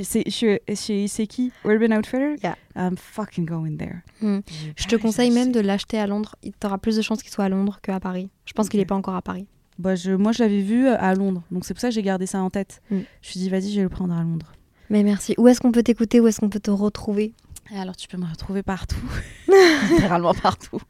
[0.01, 1.51] C'est chez, qui?
[1.65, 2.35] Urban Outfitter?
[2.43, 2.55] Yeah.
[2.75, 4.03] I'm fucking going there.
[4.21, 4.39] Mm.
[4.75, 6.35] Je te conseille même de l'acheter à Londres.
[6.43, 8.29] Tu auras plus de chances qu'il soit à Londres qu'à Paris.
[8.45, 9.47] Je pense qu'il n'est pas encore à Paris.
[9.77, 12.25] Bah, je, moi, je l'avais vu à Londres, donc c'est pour ça que j'ai gardé
[12.25, 12.81] ça en tête.
[12.91, 12.95] Mm.
[12.95, 14.51] Je me suis dit, vas-y, je vais le prendre à Londres.
[14.89, 15.35] Mais merci.
[15.37, 16.19] Où est-ce qu'on peut t'écouter?
[16.19, 17.23] Où est-ce qu'on peut te retrouver?
[17.23, 17.33] Et
[17.75, 18.97] alors, tu peux me retrouver partout.
[19.89, 20.81] Littéralement partout.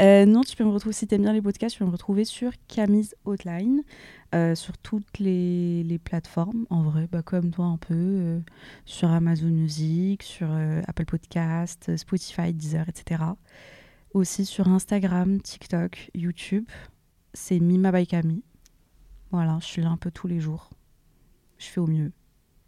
[0.00, 2.24] Euh, non, tu peux me retrouver, si t'aimes bien les podcasts, tu peux me retrouver
[2.24, 3.82] sur Camille's Outline,
[4.34, 8.40] euh, sur toutes les, les plateformes, en vrai, bah, comme toi un peu, euh,
[8.84, 13.22] sur Amazon Music, sur euh, Apple Podcast, Spotify, Deezer, etc.
[14.14, 16.66] Aussi sur Instagram, TikTok, YouTube.
[17.34, 18.42] C'est Mima by Camille.
[19.30, 20.70] Voilà, je suis là un peu tous les jours.
[21.58, 22.12] Je fais au mieux,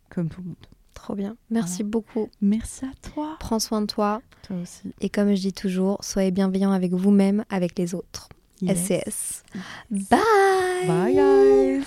[0.08, 0.73] comme tout le monde.
[0.94, 1.36] Trop bien.
[1.50, 2.30] Merci beaucoup.
[2.40, 3.36] Merci à toi.
[3.40, 4.22] Prends soin de toi.
[4.42, 4.92] Toi aussi.
[5.00, 8.28] Et comme je dis toujours, soyez bienveillants avec vous-même, avec les autres.
[8.62, 8.86] Yes.
[8.86, 9.42] SCS.
[9.90, 11.86] Bye Bye guys